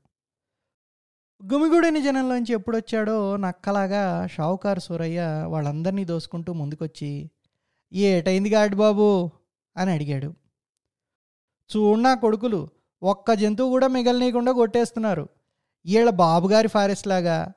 గుమిగూడని 1.52 2.02
జనంలోంచి 2.02 2.52
ఎప్పుడొచ్చాడో 2.52 3.36
నక్కలాగా 3.36 4.26
షావుకారు 4.26 4.80
సూరయ్య 4.80 5.44
వాళ్ళందరినీ 5.46 6.04
దోసుకుంటూ 6.04 6.52
ముందుకొచ్చి 6.52 7.30
ఏటైంది 7.92 8.50
గార్డు 8.50 8.76
బాబు? 8.76 9.30
అని 9.76 9.90
అడిగాడు. 9.90 10.34
చూడనా 11.76 12.14
కొడుకులు 12.14 12.68
ఒక్క 13.02 13.32
జంతువు 13.32 13.68
కూడా 13.68 13.86
మిగలనీయకుండా 13.86 14.52
కొట్టేస్తున్నారు. 14.52 15.28
వీళ్ళ 15.86 16.10
బాబుగారి 16.10 16.68
ఫారెస్ట్ 16.68 17.08
లాగా 17.08 17.52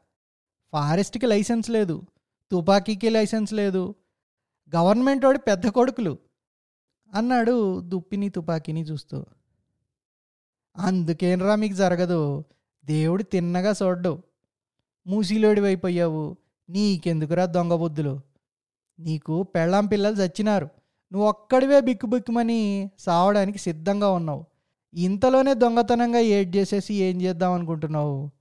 ఫారెస్ట్కి 0.74 1.26
లైసెన్స్ 1.26 1.70
లేదు 1.70 2.02
తుపాకీకి 2.52 3.10
లైసెన్స్ 3.10 3.54
లేదు 3.54 3.96
గవర్నమెంట్ 4.76 5.26
వాడి 5.26 5.40
పెద్ద 5.40 5.68
కొడుకులు 5.68 6.18
అన్నాడు 7.14 7.82
దుప్పిని 7.82 8.30
తుపాకీని 8.30 8.82
చూస్తూ. 8.82 9.26
అందుకేనరా 10.78 11.56
మీకు 11.56 11.74
జరగదు 11.74 12.44
దేవుడు 12.86 13.24
తిన్నగా 13.24 13.74
చూడ్డు. 13.84 14.24
మూసీలోడివైపోయావు 15.08 16.38
నీకెందుకురా 16.70 17.46
దొంగ 17.46 17.74
బుద్ధులు? 17.74 18.20
నీకు 19.00 19.44
పెళ్ళాం 19.44 19.86
పిల్లలు 19.86 20.16
చచ్చినారు 20.16 20.70
నువ్వు 21.12 21.30
ఒక్కడివే 21.30 21.82
బిక్కు 21.82 22.08
బిక్కుమని 22.08 22.92
సావడానికి 23.00 23.58
సిద్ధంగా 23.58 24.12
ఉన్నావు. 24.12 24.46
ఇంతలోనే 24.94 25.54
దొంగతనంగా 25.54 26.20
ఏడ్ 26.20 26.56
చేసేసి 26.56 26.94
ఏం 26.94 27.22
చేద్దాం 27.22 27.52
అనుకుంటున్నావు? 27.52 28.32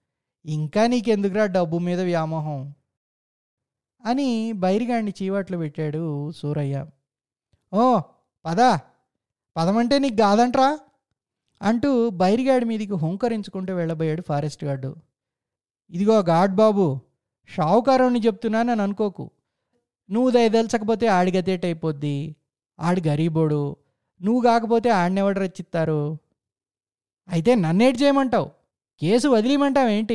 ఇంకా 0.45 0.87
నీకెందుకురా 0.87 1.47
డబ్బు 1.47 1.79
మీద 1.79 2.01
వ్యామోహం? 2.01 2.75
అని 4.05 4.53
బైరిగాడిని 4.53 5.13
చీవాట్లు 5.23 5.57
పెట్టాడు 5.57 6.33
సూరయ్య. 6.33 6.87
ఓ 7.75 8.01
పదా. 8.45 8.81
పదమంటే 9.57 9.99
నీకు 9.99 10.17
కాదంట్రా 10.17 10.79
అంటూ 11.63 12.11
బైరిగాడి 12.11 12.65
మీదికి 12.65 12.93
హుంకరించుకుంటూ 12.93 13.75
వెళ్ళబోయాడు 13.75 14.23
ఫారెస్ట్ 14.23 14.65
గార్డు. 14.65 14.97
ఇదిగో 15.91 16.19
గాడ్ 16.19 16.55
బాబు 16.55 17.01
షావుకారుని 17.49 18.21
చెప్తున్నానని 18.21 18.83
అనుకోకు. 18.83 19.31
నువ్వు 20.11 20.31
దయదలచకపోతే 20.31 21.07
ఆడిగతేట 21.07 21.65
అయిపోద్ది. 21.65 22.37
ఆడి 22.81 23.09
గరీబోడు. 23.09 23.77
నువ్వు 24.23 24.43
కాకపోతే 24.43 24.91
ఆడినెవడు 24.91 25.41
రచ్చిస్తారు 25.41 26.19
అయితే 27.29 27.55
నన్నేటి 27.55 28.05
చేయమంటావు? 28.05 28.60
కేసు 29.01 29.29
వదిలేయమంటావు 29.29 30.13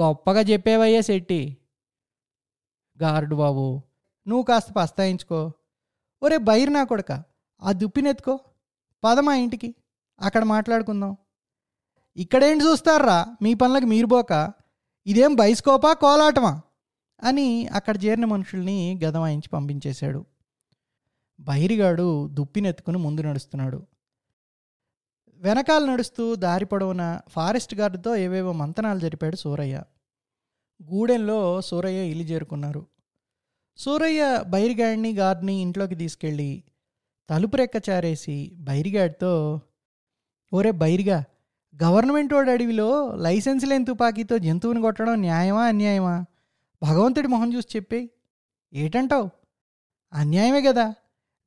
గొప్పగా 0.00 0.40
చెప్పేవయ్యా 0.40 1.00
శెట్టి. 1.00 1.56
గార్డు 3.02 3.36
బాబు 3.36 3.82
నువ్వు 4.28 4.44
కాస్త 4.44 4.72
పస్తాయించుకో. 4.72 5.52
ఒరే 6.22 6.36
బైర్ 6.36 6.72
నా 6.72 6.84
కొడక 6.84 7.24
ఆ 7.62 7.72
దుప్పినెత్తుకో. 7.72 8.40
పదమా 9.04 9.34
ఇంటికి 9.34 9.74
అక్కడ 10.20 10.44
మాట్లాడుకుందాం. 10.44 11.16
ఇక్కడేంటి 12.16 12.64
చూస్తారా 12.64 13.36
మీ 13.42 13.54
పనులకు 13.54 13.84
మీరు 13.84 14.06
పోక. 14.06 14.52
ఇదేం 15.06 15.34
బైస్కోపా 15.34 15.92
కోలాటమా? 15.92 16.60
అని 17.22 17.66
అక్కడ 17.66 18.04
చేరిన 18.04 18.24
మనుషుల్ని 18.24 19.00
గదమాయించి 19.04 19.48
పంపించేశాడు. 19.48 20.26
బైరిగాడు 21.40 22.28
దుప్పినెత్తుకుని 22.28 22.98
ముందు 22.98 23.20
నడుస్తున్నాడు. 23.20 23.86
వెనకాల 25.38 25.90
నడుస్తూ 25.90 26.34
దారి 26.34 26.64
పొడవున 26.64 27.20
ఫారెస్ట్ 27.28 27.74
గార్డుతో 27.74 28.16
ఏవేవో 28.16 28.52
మంతనాలు 28.52 28.98
జరిపాడు 28.98 29.36
సూరయ్య. 29.36 29.82
గూడెంలో 30.82 31.60
సూరయ్య 31.60 32.10
ఇల్లు 32.10 32.24
చేరుకున్నారు. 32.24 32.86
సూరయ్య 33.76 34.44
బైరిగాడిని 34.48 35.12
గార్డ్ని 35.12 35.54
ఇంట్లోకి 35.54 35.94
తీసుకెళ్ళి 35.94 36.62
తలుపు 37.30 37.56
రెక్క 37.56 37.90
చారేసి 37.90 38.52
బైరిగాడితో 38.54 39.60
ఓరే 40.54 40.70
బైరిగా 40.70 41.24
గవర్నమెంట్ 41.82 42.34
వాడి 42.34 42.50
అడవిలో 42.50 43.14
లైసెన్స్ 43.14 43.64
లేని 43.66 43.84
తుపాకీతో 43.84 44.38
జంతువుని 44.38 44.80
కొట్టడం 44.80 45.14
న్యాయమా 45.14 45.64
అన్యాయమా? 45.64 46.24
భగవంతుడి 46.82 47.28
మొహం 47.28 47.54
చూసి 47.54 47.68
చెప్పే 47.76 48.10
ఏటంటావు? 48.72 49.30
అన్యాయమే 50.12 50.62
కదా 50.62 50.94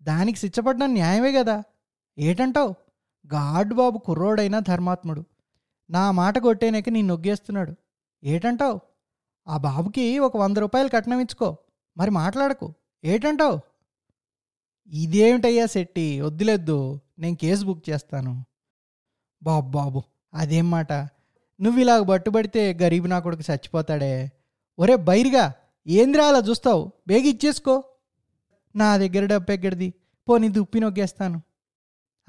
దానికి 0.03 0.37
శిక్షపడడం 0.37 0.93
న్యాయమే 0.93 1.31
కదా 1.31 1.63
ఏటంటావు? 2.19 2.75
గాడ్బాబు 3.33 3.97
కుర్రోడైనా 3.97 4.59
ధర్మాత్ముడు. 4.59 5.25
నా 5.89 6.11
మాట 6.11 6.37
కొట్టేనాక 6.37 6.89
నీ 6.89 7.01
నొగ్గేస్తున్నాడు. 7.01 7.75
ఏటంటావు? 8.23 8.79
ఆ 9.47 9.57
బాబుకి 9.57 10.19
ఒక 10.19 10.37
వంద 10.37 10.57
రూపాయలు 10.57 10.89
కట్నం 10.89 11.19
ఇచ్చుకో. 11.19 11.57
మరి 11.97 12.11
మాట్లాడకు. 12.11 12.73
ఏటంటావు? 13.03 13.59
ఇదేమిటయ్యా 14.87 15.65
శెట్టి? 15.65 16.21
వద్దులేద్దు. 16.21 16.99
నేను 17.19 17.35
కేసు 17.35 17.65
బుక్ 17.65 17.89
చేస్తాను. 17.89 18.45
బాబు 19.43 19.69
బాబు 19.69 20.03
అదేం 20.33 20.71
మాట? 20.71 20.93
నువ్వు 21.61 21.79
ఇలాగ 21.79 22.03
పట్టుబడితే 22.03 22.73
గరీబ్ 22.81 23.09
నా 23.09 23.19
కొడుకు 23.19 23.51
చచ్చిపోతాడే. 23.51 24.31
ఒరే 24.79 24.95
బైరిగా 24.95 25.53
ఏంద్రా 25.87 26.27
అలా 26.27 26.39
చూస్తావు? 26.39 26.91
బేగి 27.07 27.29
ఇచ్చేసుకో. 27.29 27.83
నా 28.75 28.97
దగ్గర 28.97 29.25
డబ్బు 29.25 29.51
ఎక్కడిది? 29.51 29.93
పోనీ 30.29 30.49
దుప్పి 30.49 30.79
నొగ్గేస్తాను. 30.79 31.41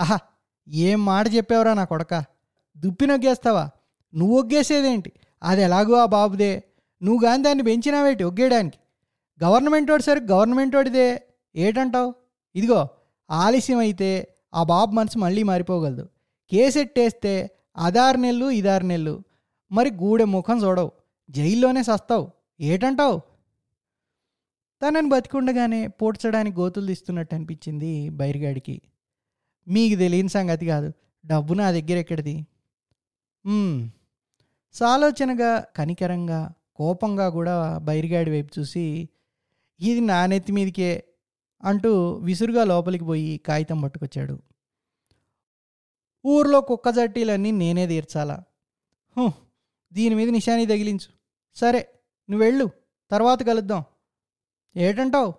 ఆహా 0.00 0.18
ఏం 0.68 1.04
మాట 1.04 1.34
చెప్పావురా 1.34 1.74
నా 1.74 1.84
కొడక? 1.84 2.24
దుప్పి 2.76 3.06
నొగ్గేస్తావా 3.06 3.70
నువ్వు 4.14 4.38
ఒగ్గేసేదేంటి? 4.38 5.12
అది 5.42 5.62
ఎలాగో 5.62 5.94
ఆ 5.94 6.06
బాబుదే. 6.06 6.62
నువ్వు 7.02 7.22
కానీ 7.22 7.42
దాన్ని 7.42 7.64
పెంచినావేటి 7.64 8.24
ఒగ్గేయడానికి? 8.24 8.78
గవర్నమెంట్ 9.44 9.90
వాడు 9.90 10.02
సరే 10.02 10.20
గవర్నమెంట్ 10.20 10.76
వాడిదే. 10.76 11.22
ఏటంటావు? 11.56 12.14
ఇదిగో 12.54 12.88
ఆలస్యం 13.30 13.78
అయితే 13.78 14.34
ఆ 14.54 14.62
బాబు 14.62 14.90
మనసు 14.92 15.18
మళ్ళీ 15.18 15.42
మారిపోగలదు. 15.42 16.08
కేసెట్టేస్తే 16.50 17.50
అదారు 17.76 18.16
నెలలు 18.16 18.50
ఇదారు 18.50 18.84
నెల్లు. 18.84 19.22
మరి 19.72 19.90
గూడె 19.90 20.24
ముఖం 20.24 20.62
చూడవు. 20.64 20.90
జైల్లోనే 21.30 21.82
సస్తావు. 21.82 22.30
ఏటంటావు? 22.60 23.20
తనని 24.82 25.08
బతికుండగానే 25.08 25.86
పోడ్చడానికి 25.86 26.60
గోతులు 26.60 26.86
తీస్తున్నట్టు 26.86 27.34
అనిపించింది 27.34 28.08
బైరిగాడికి. 28.08 28.82
మీకు 29.68 29.98
తెలియని 29.98 30.28
సంగతి 30.28 30.66
కాదు. 30.66 30.92
డబ్బు 31.26 31.54
నా 31.54 31.70
దగ్గర 31.70 31.96
ఎక్కడిది? 31.96 32.46
సాలోచనగా 34.72 35.64
కనికరంగా 35.76 36.52
కోపంగా 36.76 37.28
కూడా 37.28 37.78
బైరిగాడి 37.78 38.30
వైపు 38.30 38.60
చూసి 38.60 39.08
ఇది 39.80 40.00
నా 40.00 40.26
నెత్తి 40.26 40.52
మీదకే 40.52 41.04
అంటూ 41.64 42.12
విసురుగా 42.12 42.64
లోపలికి 42.64 43.04
పోయి 43.04 43.38
కాగితం 43.38 43.80
పట్టుకొచ్చాడు. 43.80 44.38
ఊర్లో 46.26 46.60
కుక్క 46.60 46.90
జట్టీలన్నీ 46.90 47.50
నేనే 47.50 47.86
తీర్చాలా? 47.86 48.38
దీని 49.92 50.14
మీద 50.14 50.28
నిశాని 50.28 50.66
తగిలించు. 50.66 51.10
సరే 51.54 51.88
నువ్వు 52.30 52.44
వెళ్ళు 52.44 52.70
తర్వాత 53.10 53.46
కలుద్దాం. 53.46 53.84
ఏటంటావు? 54.76 55.34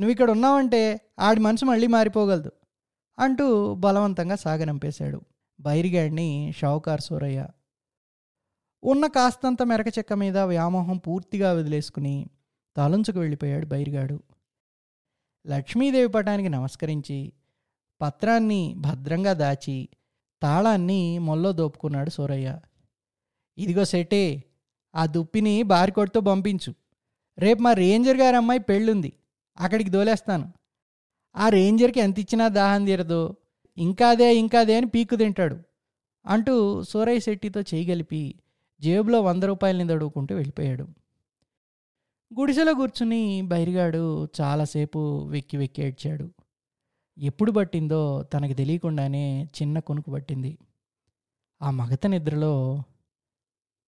నువ్వు 0.00 0.10
ఇక్కడ 0.10 0.30
ఉన్నావంటే 0.30 1.00
ఆడి 1.20 1.40
మనసు 1.40 1.64
మళ్ళీ 1.64 1.86
మారిపోగలదు. 1.86 2.52
అంటూ 3.18 3.74
బలవంతంగా 3.74 4.36
సాగనంపేశాడు. 4.36 5.20
బైరిగాడిని 5.60 6.52
షావుకార్ 6.56 7.00
సూరయ్య. 7.00 7.46
ఉన్న 8.84 9.06
కాస్తంత 9.06 9.62
మెరక 9.62 9.98
చెక్క 9.98 10.12
మీద 10.12 10.38
వ్యామోహం 10.38 10.96
పూర్తిగా 10.96 11.52
వదిలేసుకుని 11.52 12.26
తలంచుకు 12.76 13.18
వెళ్ళిపోయాడు 13.18 13.66
బైరిగాడు 13.66 14.22
లక్ష్మీదేవి 15.46 16.08
పటానికి 16.08 16.48
నమస్కరించి 16.48 17.32
పత్రాన్ని 18.00 18.74
భద్రంగా 18.76 19.32
దాచి 19.32 19.88
తాళాన్ని 20.42 21.18
మొల్లో 21.18 21.52
దోపుకున్నాడు 21.52 22.10
సూరయ్య. 22.10 22.60
ఇదిగో 23.58 23.84
సెటే 23.84 24.44
ఆ 24.94 25.06
దుప్పిని 25.06 25.62
బారికోడ్తో 25.62 26.20
పంపించు. 26.20 26.74
రేపు 27.38 27.62
మా 27.62 27.72
రేంజర్ 27.72 28.16
గారి 28.16 28.36
అమ్మాయి 28.36 28.60
పెళ్ళుంది. 28.60 29.12
అక్కడికి 29.58 29.90
దోలేస్తాను. 29.90 30.52
ఆ 31.36 31.48
రేంజర్కి 31.48 32.00
ఎంత 32.00 32.18
ఇచ్చినా 32.18 32.48
దాహం 32.48 32.84
తీరదు. 32.84 33.36
ఇంకాదే 33.78 34.36
ఇంకాదే 34.36 34.76
అని 34.76 34.86
పీక్కు 34.86 35.16
తింటాడు. 35.16 35.58
అంటూ 36.26 36.82
సూరయ్య 36.82 37.20
శెట్టితో 37.20 37.60
చేయగలిపి 37.60 38.34
జేబులో 38.80 39.20
వంద 39.20 39.42
రూపాయలని 39.42 39.88
దడుకుంటూ 39.88 40.34
వెళ్ళిపోయాడు. 40.34 40.82
గుడిసెలో 42.38 42.74
కూర్చుని 42.74 43.42
బైరిగాడు 43.42 44.28
చాలాసేపు 44.40 45.26
వెక్కి 45.28 45.56
వెక్కి 45.56 45.82
ఏడ్చాడు. 45.82 46.30
ఎప్పుడు 47.18 47.52
పట్టిందో 47.52 48.22
తనకు 48.22 48.52
తెలియకుండానే 48.52 49.44
చిన్న 49.44 49.78
కొనుకు 49.78 50.10
పట్టింది. 50.10 50.58
ఆ 51.62 51.70
మగత 51.70 52.06
నిద్రలో 52.06 52.82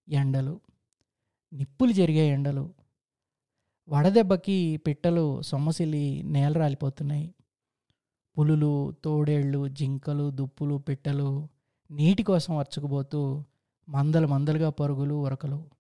ఎండలు. 0.09 0.61
నిప్పులు 1.53 1.93
జరిగే 1.93 2.28
ఎండలు. 2.28 2.74
వడదెబ్బకి 3.89 4.76
పిట్టలు 4.76 5.43
సొమ్మసిల్లి 5.43 6.22
నేల 6.22 6.53
రాలిపోతున్నాయి. 6.53 7.35
పులులు 8.39 8.95
తోడేళ్ళు 9.05 9.68
జింకలు 9.68 10.31
దుప్పులు 10.31 10.74
పిట్టలు 10.74 11.49
నీటి 11.91 12.22
కోసం 12.22 12.57
అరుచుకుపోతూ 12.57 13.45
మందలు 13.89 14.26
మందలుగా 14.26 14.70
పరుగులు 14.70 15.14
ఉరకలు. 15.14 15.70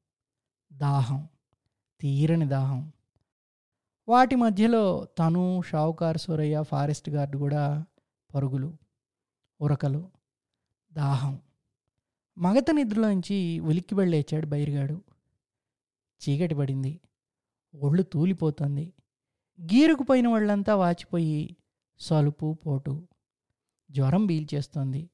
దాహం 0.72 1.28
తీరని 2.00 2.48
దాహం. 2.48 2.92
వాటి 4.08 4.34
మధ్యలో 4.34 5.04
తను 5.18 5.62
షావుకార్ 5.66 6.18
సూరయ్య 6.18 6.62
ఫారెస్ట్ 6.62 7.10
గార్డ్ 7.10 7.36
కూడా 7.36 7.86
పరుగులు 8.34 8.76
ఉరకలు 9.60 10.10
దాహం. 10.92 11.38
మగత 12.38 12.64
నిద్రలోంచి 12.72 13.60
ఉలిక్కి 13.60 13.94
వెళ్ళేచాడు 13.94 14.46
బయరుగాడు 14.46 15.02
చీకటి 16.22 16.54
పడింది. 16.54 17.00
ఒళ్ళు 17.74 18.02
తూలిపోతుంది. 18.02 18.92
గీరుకుపోయిన 19.60 20.28
వాళ్ళంతా 20.28 20.76
వాచిపోయి 20.76 21.56
సలుపు 21.98 22.58
పోటు 22.66 23.08
జ్వరం 23.90 24.26
బీల్చేస్తోంది. 24.26 25.10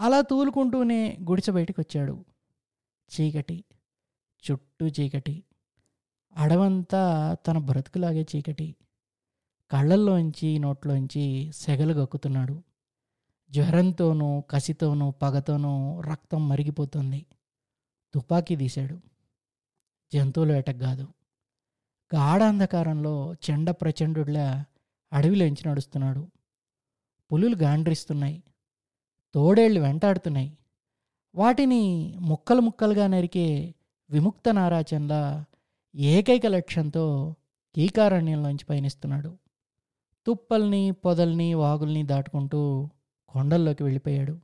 అలా 0.00 0.20
తూలుకుంటూనే 0.20 1.18
గుడిసె 1.28 1.52
బయటకు 1.52 1.80
వచ్చాడు 1.80 2.24
చీకటి 3.10 3.64
చుట్టూ 4.50 4.86
చీకటి. 4.86 5.44
అడవంతా 6.36 7.36
తన 7.46 7.58
బ్రతుకులాగే 7.58 8.26
చీకటి. 8.36 8.76
కళ్ళల్లోంచి 9.70 10.58
నోట్లోంచి 10.58 11.52
సెగలు 11.52 11.92
గక్కుతున్నాడు. 11.92 12.62
జ్వరంతోనూ 13.50 14.40
కసితోనూ 14.40 15.10
పగతోనూ 15.10 16.00
రక్తం 16.00 16.48
మరిగిపోతుంది. 16.48 17.26
తుపాకీ 18.14 18.56
తీశాడు. 18.56 19.00
జంతువుల 20.14 20.52
వేటకు 20.52 20.78
కాదు. 20.78 21.08
గాఢాంధకారంలో 22.14 23.34
చెండ 23.34 23.70
ప్రచండుడిలా 23.70 24.64
అడవిలోంచి 25.12 25.68
నడుస్తున్నాడు. 25.68 26.28
పులులు 27.32 27.56
గాండ్రిస్తున్నాయి. 27.56 28.42
తోడేళ్ళు 29.34 29.80
వెంటాడుతున్నాయి. 29.80 30.58
వాటిని 31.34 32.14
ముక్కలు 32.20 32.60
ముక్కలుగా 32.60 33.06
నరికే 33.06 33.74
విముక్త 34.10 34.54
నారాచంలా 34.54 35.44
ఏకైక 35.94 36.46
లక్ష్యంతో 36.46 37.34
కీకారణ్యంలోంచి 37.74 38.64
పయనిస్తున్నాడు. 38.70 39.38
తుప్పల్ని 40.26 40.90
పొదల్ని 40.90 41.54
వాగుల్ని 41.54 42.02
దాటుకుంటూ 42.02 42.88
కొండల్లోకి 43.28 43.82
వెళ్ళిపోయాడు. 43.82 44.40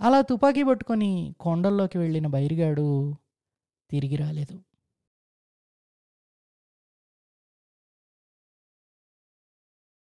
అలా 0.00 0.20
తుపాకీ 0.20 0.62
పట్టుకొని 0.62 1.34
కొండల్లోకి 1.40 1.98
వెళ్ళిన 1.98 2.26
బైరిగాడు 2.26 3.14
తిరిగి 3.90 4.16
రాలేదు. 4.16 4.60